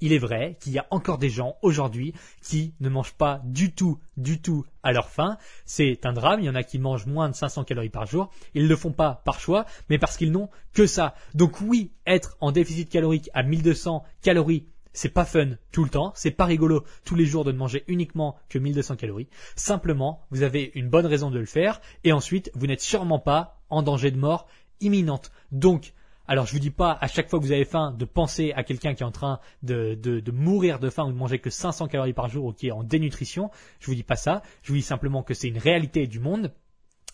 il, 0.00 0.12
est 0.12 0.18
vrai 0.18 0.56
qu'il 0.60 0.72
y 0.72 0.78
a 0.78 0.86
encore 0.90 1.18
des 1.18 1.30
gens 1.30 1.56
aujourd'hui 1.62 2.14
qui 2.42 2.74
ne 2.80 2.88
mangent 2.88 3.14
pas 3.14 3.40
du 3.44 3.72
tout, 3.72 3.98
du 4.16 4.40
tout 4.40 4.64
à 4.82 4.92
leur 4.92 5.08
faim. 5.08 5.38
C'est 5.64 6.06
un 6.06 6.12
drame. 6.12 6.40
Il 6.40 6.46
y 6.46 6.50
en 6.50 6.54
a 6.54 6.62
qui 6.62 6.78
mangent 6.78 7.06
moins 7.06 7.28
de 7.28 7.34
500 7.34 7.64
calories 7.64 7.90
par 7.90 8.06
jour. 8.06 8.30
Ils 8.54 8.64
ne 8.64 8.68
le 8.68 8.76
font 8.76 8.92
pas 8.92 9.22
par 9.24 9.40
choix, 9.40 9.66
mais 9.88 9.98
parce 9.98 10.16
qu'ils 10.16 10.32
n'ont 10.32 10.48
que 10.72 10.86
ça. 10.86 11.14
Donc 11.34 11.60
oui, 11.60 11.92
être 12.06 12.36
en 12.40 12.52
déficit 12.52 12.88
calorique 12.88 13.30
à 13.34 13.42
1200 13.42 14.04
calories 14.22 14.66
c'est 14.94 15.10
pas 15.10 15.24
fun 15.24 15.50
tout 15.70 15.84
le 15.84 15.90
temps, 15.90 16.12
c'est 16.16 16.32
pas 16.32 16.44
rigolo 16.44 16.82
tous 17.04 17.14
les 17.14 17.24
jours 17.24 17.44
de 17.44 17.52
ne 17.52 17.56
manger 17.56 17.84
uniquement 17.86 18.36
que 18.48 18.58
1200 18.58 18.96
calories. 18.96 19.28
Simplement, 19.54 20.22
vous 20.30 20.42
avez 20.42 20.72
une 20.74 20.88
bonne 20.88 21.06
raison 21.06 21.30
de 21.30 21.38
le 21.38 21.46
faire 21.46 21.80
et 22.02 22.12
ensuite, 22.12 22.50
vous 22.54 22.66
n'êtes 22.66 22.80
sûrement 22.80 23.20
pas 23.20 23.60
en 23.70 23.82
danger 23.82 24.10
de 24.10 24.18
mort 24.18 24.48
imminente. 24.80 25.30
Donc, 25.52 25.94
alors 26.26 26.46
je 26.46 26.52
vous 26.52 26.58
dis 26.58 26.70
pas 26.70 26.96
à 27.00 27.08
chaque 27.08 27.30
fois 27.30 27.38
que 27.38 27.44
vous 27.44 27.52
avez 27.52 27.64
faim 27.64 27.94
de 27.98 28.04
penser 28.04 28.52
à 28.52 28.62
quelqu'un 28.62 28.94
qui 28.94 29.02
est 29.02 29.06
en 29.06 29.10
train 29.10 29.40
de, 29.62 29.94
de, 29.94 30.30
mourir 30.30 30.78
de 30.78 30.90
faim 30.90 31.04
ou 31.04 31.12
de 31.12 31.16
manger 31.16 31.38
que 31.38 31.48
500 31.48 31.88
calories 31.88 32.12
par 32.12 32.28
jour 32.28 32.44
ou 32.44 32.52
qui 32.52 32.68
est 32.68 32.70
en 32.70 32.84
dénutrition. 32.84 33.50
Je 33.80 33.86
vous 33.86 33.94
dis 33.94 34.02
pas 34.02 34.16
ça. 34.16 34.42
Je 34.62 34.72
vous 34.72 34.76
dis 34.76 34.82
simplement 34.82 35.22
que 35.22 35.32
c'est 35.32 35.48
une 35.48 35.58
réalité 35.58 36.06
du 36.06 36.20
monde. 36.20 36.52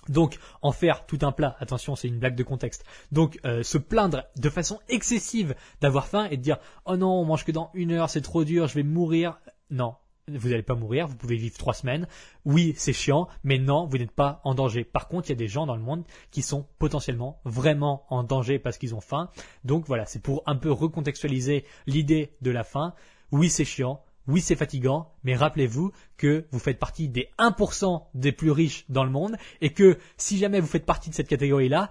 Donc 0.09 0.38
en 0.62 0.72
faire 0.72 1.07
tout 1.07 1.20
un 1.22 1.33
plat, 1.33 1.57
attention 1.61 1.96
c'est 1.96 2.09
une 2.09 2.18
blague 2.18 2.35
de 2.35 2.42
contexte. 2.42 2.85
Donc 3.12 3.38
euh, 3.44 3.62
se 3.62 3.79
plaindre 3.79 4.24
de 4.37 4.50
façon 4.50 4.81
excessive 4.88 5.55
d'avoir 5.81 6.09
faim 6.09 6.27
et 6.31 6.37
de 6.37 6.42
dire 6.42 6.59
oh 6.85 6.96
non 6.96 7.12
on 7.12 7.24
mange 7.24 7.44
que 7.44 7.53
dans 7.53 7.70
une 7.72 7.92
heure 7.92 8.11
c'est 8.11 8.20
trop 8.20 8.44
dur 8.44 8.66
je 8.66 8.74
vais 8.74 8.83
mourir. 8.83 9.38
Non, 9.70 9.94
vous 10.29 10.49
n'allez 10.49 10.63
pas 10.63 10.75
mourir, 10.75 11.07
vous 11.07 11.17
pouvez 11.17 11.37
vivre 11.37 11.57
trois 11.57 11.75
semaines. 11.75 12.07
Oui, 12.45 12.75
c'est 12.77 12.93
chiant, 12.93 13.29
mais 13.43 13.59
non, 13.59 13.87
vous 13.87 13.99
n'êtes 13.99 14.11
pas 14.11 14.41
en 14.45 14.55
danger. 14.55 14.85
Par 14.85 15.09
contre, 15.09 15.29
il 15.29 15.33
y 15.33 15.35
a 15.35 15.37
des 15.37 15.49
gens 15.49 15.67
dans 15.67 15.77
le 15.77 15.83
monde 15.83 16.05
qui 16.31 16.43
sont 16.43 16.67
potentiellement 16.79 17.41
vraiment 17.45 18.07
en 18.09 18.23
danger 18.23 18.59
parce 18.59 18.79
qu'ils 18.79 18.95
ont 18.95 19.01
faim. 19.01 19.29
Donc 19.65 19.87
voilà, 19.87 20.07
c'est 20.07 20.23
pour 20.23 20.43
un 20.47 20.57
peu 20.57 20.73
recontextualiser 20.73 21.65
l'idée 21.87 22.33
de 22.41 22.51
la 22.51 22.65
faim. 22.65 22.95
Oui, 23.33 23.51
c'est 23.51 23.65
chiant. 23.65 24.03
Oui, 24.27 24.41
c'est 24.41 24.57
fatigant, 24.57 25.13
mais 25.23 25.37
rappelez-vous 25.37 25.93
que 26.17 26.47
vous 26.51 26.59
faites 26.59 26.79
partie 26.79 27.11
des 27.11 27.29
1% 27.39 28.05
des 28.15 28.33
plus 28.33 28.51
riches 28.51 28.87
dans 28.89 29.05
le 29.05 29.11
monde 29.11 29.37
et 29.61 29.75
que 29.75 29.99
si 30.17 30.39
jamais 30.39 30.61
vous 30.61 30.67
faites 30.67 30.87
partie 30.87 31.11
de 31.11 31.15
cette 31.15 31.29
catégorie-là, 31.29 31.91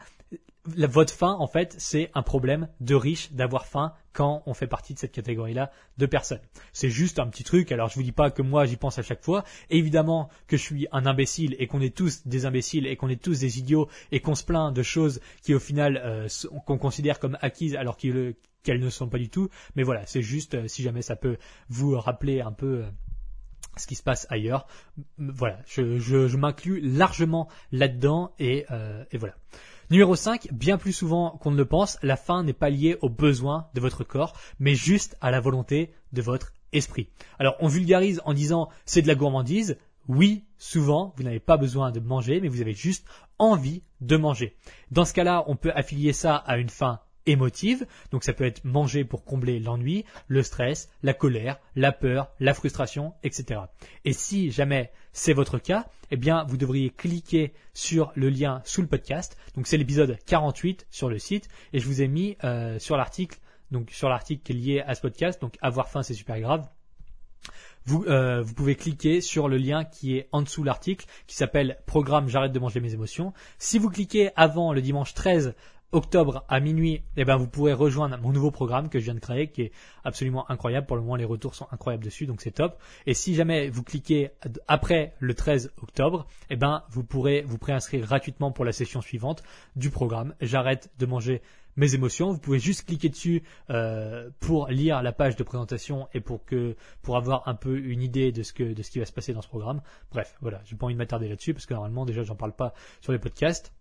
votre 0.66 1.14
faim, 1.14 1.36
en 1.40 1.48
fait, 1.48 1.76
c'est 1.78 2.10
un 2.14 2.22
problème 2.22 2.70
de 2.80 2.96
riche 2.96 3.34
d'avoir 3.34 3.66
faim 3.66 3.94
quand 4.14 4.44
on 4.46 4.54
fait 4.54 4.68
partie 4.68 4.94
de 4.94 5.00
cette 5.00 5.12
catégorie-là 5.12 5.72
de 5.98 6.06
personnes. 6.06 6.40
C'est 6.72 6.90
juste 6.90 7.20
un 7.20 7.28
petit 7.28 7.44
truc. 7.44 7.72
Alors, 7.72 7.90
je 7.90 7.96
vous 7.96 8.04
dis 8.04 8.14
pas 8.14 8.32
que 8.32 8.42
moi, 8.42 8.66
j'y 8.66 8.78
pense 8.78 8.98
à 8.98 9.02
chaque 9.02 9.24
fois. 9.24 9.44
évidemment 9.70 10.30
que 10.48 10.56
je 10.56 10.62
suis 10.62 10.88
un 10.92 11.06
imbécile 11.06 11.56
et 11.60 11.68
qu'on 11.68 11.82
est 11.82 11.96
tous 11.96 12.26
des 12.26 12.46
imbéciles 12.46 12.88
et 12.88 12.96
qu'on 12.96 13.10
est 13.10 13.22
tous 13.22 13.40
des 13.40 13.60
idiots 13.60 13.90
et 14.12 14.22
qu'on 14.22 14.36
se 14.36 14.46
plaint 14.46 14.74
de 14.74 14.84
choses 14.84 15.20
qui, 15.42 15.54
au 15.54 15.60
final, 15.60 16.02
euh, 16.04 16.28
qu'on 16.66 16.78
considère 16.78 17.20
comme 17.20 17.38
acquises 17.42 17.76
alors 17.76 17.98
qu'elles 17.98 18.36
ne 18.68 18.90
sont 18.90 19.10
pas 19.10 19.18
du 19.18 19.30
tout. 19.30 19.50
Mais 19.76 19.84
voilà, 19.84 20.06
c'est 20.06 20.22
juste, 20.22 20.54
euh, 20.56 20.68
si 20.68 20.82
jamais 20.82 21.02
ça 21.02 21.18
peut 21.18 21.38
vous 21.68 22.00
rappeler 22.00 22.40
un 22.40 22.54
peu 22.54 22.84
euh, 22.84 22.90
ce 23.76 23.86
qui 23.86 23.96
se 23.96 24.04
passe 24.04 24.28
ailleurs. 24.30 24.68
Voilà, 25.18 25.60
je, 25.66 25.98
je, 25.98 26.38
m'inclus 26.38 26.80
largement 26.80 27.50
là-dedans 27.72 28.34
et, 28.40 28.66
et 29.12 29.18
voilà. 29.18 29.36
Numéro 29.94 30.16
5, 30.16 30.48
bien 30.52 30.80
plus 30.80 30.92
souvent 30.92 31.38
qu'on 31.40 31.52
ne 31.52 31.56
le 31.56 31.66
pense, 31.66 32.00
la 32.02 32.18
faim 32.18 32.42
n'est 32.42 32.52
pas 32.52 32.72
liée 32.72 32.98
aux 33.04 33.10
besoins 33.10 33.68
de 33.76 33.80
votre 33.80 34.04
corps, 34.04 34.36
mais 34.58 34.74
juste 34.74 35.16
à 35.22 35.30
la 35.30 35.40
volonté 35.40 35.94
de 36.14 36.24
votre 36.24 36.52
esprit. 36.72 37.10
Alors 37.38 37.56
on 37.60 37.68
vulgarise 37.68 38.20
en 38.26 38.34
disant 38.34 38.70
c'est 38.86 39.04
de 39.04 39.08
la 39.08 39.14
gourmandise. 39.14 39.78
Oui, 40.08 40.46
souvent, 40.58 41.14
vous 41.16 41.22
n'avez 41.22 41.40
pas 41.40 41.58
besoin 41.58 41.92
de 41.92 42.00
manger, 42.00 42.42
mais 42.42 42.48
vous 42.48 42.62
avez 42.62 42.74
juste 42.74 43.06
envie 43.38 43.84
de 44.02 44.18
manger. 44.18 44.58
Dans 44.90 45.06
ce 45.06 45.14
cas-là, 45.14 45.44
on 45.46 45.56
peut 45.56 45.72
affilier 45.76 46.12
ça 46.12 46.38
à 46.38 46.58
une 46.58 46.70
faim 46.70 47.00
émotive, 47.26 47.86
donc 48.12 48.24
ça 48.24 48.34
peut 48.34 48.46
être 48.46 48.64
manger 48.64 49.04
pour 49.04 49.24
combler 49.24 49.60
l'ennui, 49.60 50.06
le 50.28 50.44
stress, 50.44 50.90
la 51.02 51.14
colère, 51.14 51.60
la 51.76 51.92
peur, 51.92 52.30
la 52.40 52.54
frustration, 52.54 53.14
etc. 53.24 53.62
Et 54.06 54.14
si 54.14 54.52
jamais 54.52 54.92
c'est 55.12 55.34
votre 55.34 55.60
cas, 55.60 55.88
eh 56.12 56.18
bien 56.18 56.44
vous 56.48 56.58
devriez 56.58 56.90
cliquer 56.90 57.54
sur 57.74 58.12
le 58.16 58.30
lien 58.30 58.62
sous 58.66 58.82
le 58.82 58.88
podcast. 58.88 59.38
Donc 59.56 59.68
c'est 59.68 59.78
l'épisode 59.78 60.18
48 60.26 60.88
sur 60.90 61.10
le 61.10 61.20
site 61.20 61.48
et 61.72 61.80
je 61.80 61.86
vous 61.86 62.02
ai 62.02 62.08
mis 62.08 62.38
euh, 62.44 62.80
sur 62.80 62.98
l'article, 62.98 63.40
donc 63.72 63.90
sur 63.92 64.10
l'article 64.10 64.44
qui 64.44 64.52
est 64.52 64.56
lié 64.56 64.84
à 64.86 64.96
ce 64.96 65.02
podcast. 65.02 65.42
Donc 65.42 65.58
avoir 65.62 65.90
faim 65.90 66.04
c'est 66.04 66.14
super 66.14 66.40
grave. 66.40 66.68
Vous, 67.86 68.06
euh, 68.06 68.42
vous, 68.42 68.54
pouvez 68.54 68.76
cliquer 68.76 69.20
sur 69.20 69.50
le 69.50 69.58
lien 69.58 69.84
qui 69.84 70.16
est 70.18 70.30
en 70.32 70.42
dessous 70.42 70.64
l'article 70.64 71.06
qui 71.28 71.36
s'appelle 71.36 71.80
Programme 71.86 72.30
J'arrête 72.30 72.54
de 72.54 72.60
manger 72.60 72.80
mes 72.80 72.94
émotions. 72.94 73.34
Si 73.58 73.78
vous 73.78 73.90
cliquez 73.90 74.30
avant 74.38 74.72
le 74.72 74.82
dimanche 74.82 75.14
13 75.14 75.54
octobre 75.94 76.44
à 76.50 76.60
minuit, 76.60 77.04
eh 77.16 77.24
ben, 77.24 77.38
vous 77.38 77.48
pourrez 77.48 77.74
rejoindre 77.74 78.18
mon 78.20 78.32
nouveau 78.32 78.52
programme 78.52 78.90
que 78.90 79.00
je 79.00 79.06
viens 79.06 79.14
de 79.14 79.20
créer, 79.20 79.48
qui 79.48 79.62
est 79.62 79.72
absolument 80.04 80.50
incroyable. 80.52 80.88
Pour 80.88 80.98
le 80.98 81.02
moment, 81.04 81.16
les 81.16 81.26
retours 81.26 81.56
sont 81.56 81.68
incroyables 81.72 82.04
dessus, 82.04 82.26
donc 82.26 82.42
c'est 82.42 82.52
top. 82.52 82.78
Et 83.06 83.14
si 83.14 83.36
jamais 83.36 83.70
vous 83.70 83.84
cliquez 83.84 84.32
après 84.68 85.14
le 85.20 85.34
13 85.34 85.72
octobre, 85.82 86.28
eh 86.50 86.56
ben, 86.56 86.84
vous 86.90 87.04
pourrez 87.04 87.44
vous 87.44 87.58
préinscrire 87.58 88.06
gratuitement 88.06 88.52
pour 88.52 88.66
la 88.66 88.72
session 88.72 89.02
suivante 89.02 89.44
du 89.76 89.90
programme. 89.90 90.34
J'arrête 90.42 90.92
de 91.00 91.06
manger 91.06 91.42
mes 91.76 91.96
émotions. 91.96 92.32
Vous 92.32 92.40
pouvez 92.40 92.60
juste 92.60 92.86
cliquer 92.86 93.10
dessus 93.10 93.44
euh, 93.70 94.30
pour 94.40 94.68
lire 94.68 95.02
la 95.02 95.12
page 95.12 95.36
de 95.36 95.44
présentation 95.44 96.08
et 96.14 96.20
pour 96.20 96.46
que 96.46 96.76
pour 97.02 97.18
avoir 97.18 97.48
un 97.48 97.56
peu 97.56 97.78
une 97.78 98.02
idée 98.02 98.32
de 98.32 98.44
ce 98.44 98.54
que 98.54 98.74
de 98.74 98.84
ce 98.84 98.92
qui 98.92 99.00
va 99.00 99.06
se 99.06 99.14
passer 99.14 99.34
dans 99.34 99.42
ce 99.42 99.48
programme. 99.48 99.82
Bref, 100.12 100.36
voilà, 100.42 100.62
j'ai 100.66 100.76
pas 100.76 100.86
envie 100.86 100.96
de 100.96 101.00
m'attarder 101.00 101.28
là-dessus 101.28 101.54
parce 101.54 101.66
que 101.66 101.74
normalement 101.74 102.06
déjà 102.06 102.24
j'en 102.24 102.36
parle 102.36 102.56
pas 102.56 102.74
sur 103.02 103.12
les 103.12 103.20
podcasts. 103.20 103.74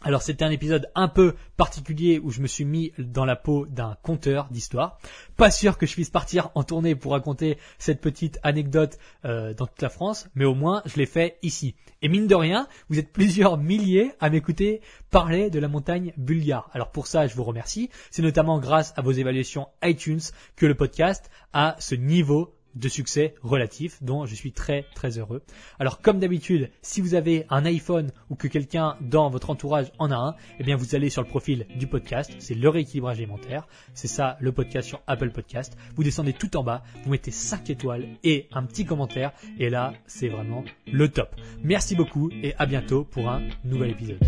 Alors 0.00 0.22
c'était 0.22 0.44
un 0.44 0.50
épisode 0.50 0.90
un 0.94 1.08
peu 1.08 1.34
particulier 1.56 2.20
où 2.22 2.30
je 2.30 2.40
me 2.40 2.46
suis 2.46 2.64
mis 2.64 2.92
dans 2.98 3.24
la 3.24 3.34
peau 3.34 3.66
d'un 3.66 3.96
conteur 4.02 4.46
d'histoire. 4.48 5.00
Pas 5.36 5.50
sûr 5.50 5.76
que 5.76 5.86
je 5.86 5.92
puisse 5.92 6.08
partir 6.08 6.50
en 6.54 6.62
tournée 6.62 6.94
pour 6.94 7.12
raconter 7.12 7.58
cette 7.78 8.00
petite 8.00 8.38
anecdote 8.44 8.96
euh, 9.24 9.54
dans 9.54 9.66
toute 9.66 9.82
la 9.82 9.88
France, 9.88 10.28
mais 10.36 10.44
au 10.44 10.54
moins 10.54 10.82
je 10.84 10.96
l'ai 10.96 11.06
fait 11.06 11.38
ici. 11.42 11.74
Et 12.00 12.08
mine 12.08 12.28
de 12.28 12.34
rien, 12.36 12.68
vous 12.88 13.00
êtes 13.00 13.12
plusieurs 13.12 13.58
milliers 13.58 14.12
à 14.20 14.30
m'écouter 14.30 14.82
parler 15.10 15.50
de 15.50 15.58
la 15.58 15.66
montagne 15.66 16.12
bulgare. 16.16 16.70
Alors 16.72 16.92
pour 16.92 17.08
ça, 17.08 17.26
je 17.26 17.34
vous 17.34 17.44
remercie. 17.44 17.90
C'est 18.12 18.22
notamment 18.22 18.60
grâce 18.60 18.92
à 18.96 19.02
vos 19.02 19.10
évaluations 19.10 19.66
iTunes 19.82 20.20
que 20.54 20.66
le 20.66 20.76
podcast 20.76 21.28
a 21.52 21.74
ce 21.80 21.96
niveau 21.96 22.54
de 22.78 22.88
succès 22.88 23.34
relatif 23.42 24.02
dont 24.02 24.26
je 24.26 24.34
suis 24.34 24.52
très 24.52 24.84
très 24.94 25.18
heureux. 25.18 25.42
Alors 25.78 26.00
comme 26.00 26.18
d'habitude, 26.18 26.70
si 26.82 27.00
vous 27.00 27.14
avez 27.14 27.46
un 27.50 27.64
iPhone 27.64 28.10
ou 28.30 28.34
que 28.34 28.48
quelqu'un 28.48 28.96
dans 29.00 29.30
votre 29.30 29.50
entourage 29.50 29.92
en 29.98 30.10
a 30.10 30.16
un, 30.16 30.34
eh 30.58 30.64
bien 30.64 30.76
vous 30.76 30.94
allez 30.94 31.10
sur 31.10 31.22
le 31.22 31.28
profil 31.28 31.66
du 31.76 31.86
podcast, 31.86 32.32
c'est 32.38 32.54
le 32.54 32.68
rééquilibrage 32.68 33.18
alimentaire, 33.18 33.66
c'est 33.94 34.08
ça 34.08 34.36
le 34.40 34.52
podcast 34.52 34.88
sur 34.88 35.02
Apple 35.06 35.30
Podcast. 35.30 35.76
Vous 35.96 36.04
descendez 36.04 36.32
tout 36.32 36.56
en 36.56 36.62
bas, 36.62 36.82
vous 37.04 37.10
mettez 37.10 37.30
5 37.30 37.70
étoiles 37.70 38.06
et 38.24 38.48
un 38.52 38.64
petit 38.64 38.84
commentaire 38.84 39.32
et 39.58 39.70
là, 39.70 39.94
c'est 40.06 40.28
vraiment 40.28 40.64
le 40.86 41.08
top. 41.08 41.34
Merci 41.62 41.96
beaucoup 41.96 42.30
et 42.42 42.54
à 42.58 42.66
bientôt 42.66 43.04
pour 43.04 43.28
un 43.28 43.42
nouvel 43.64 43.90
épisode. 43.90 44.18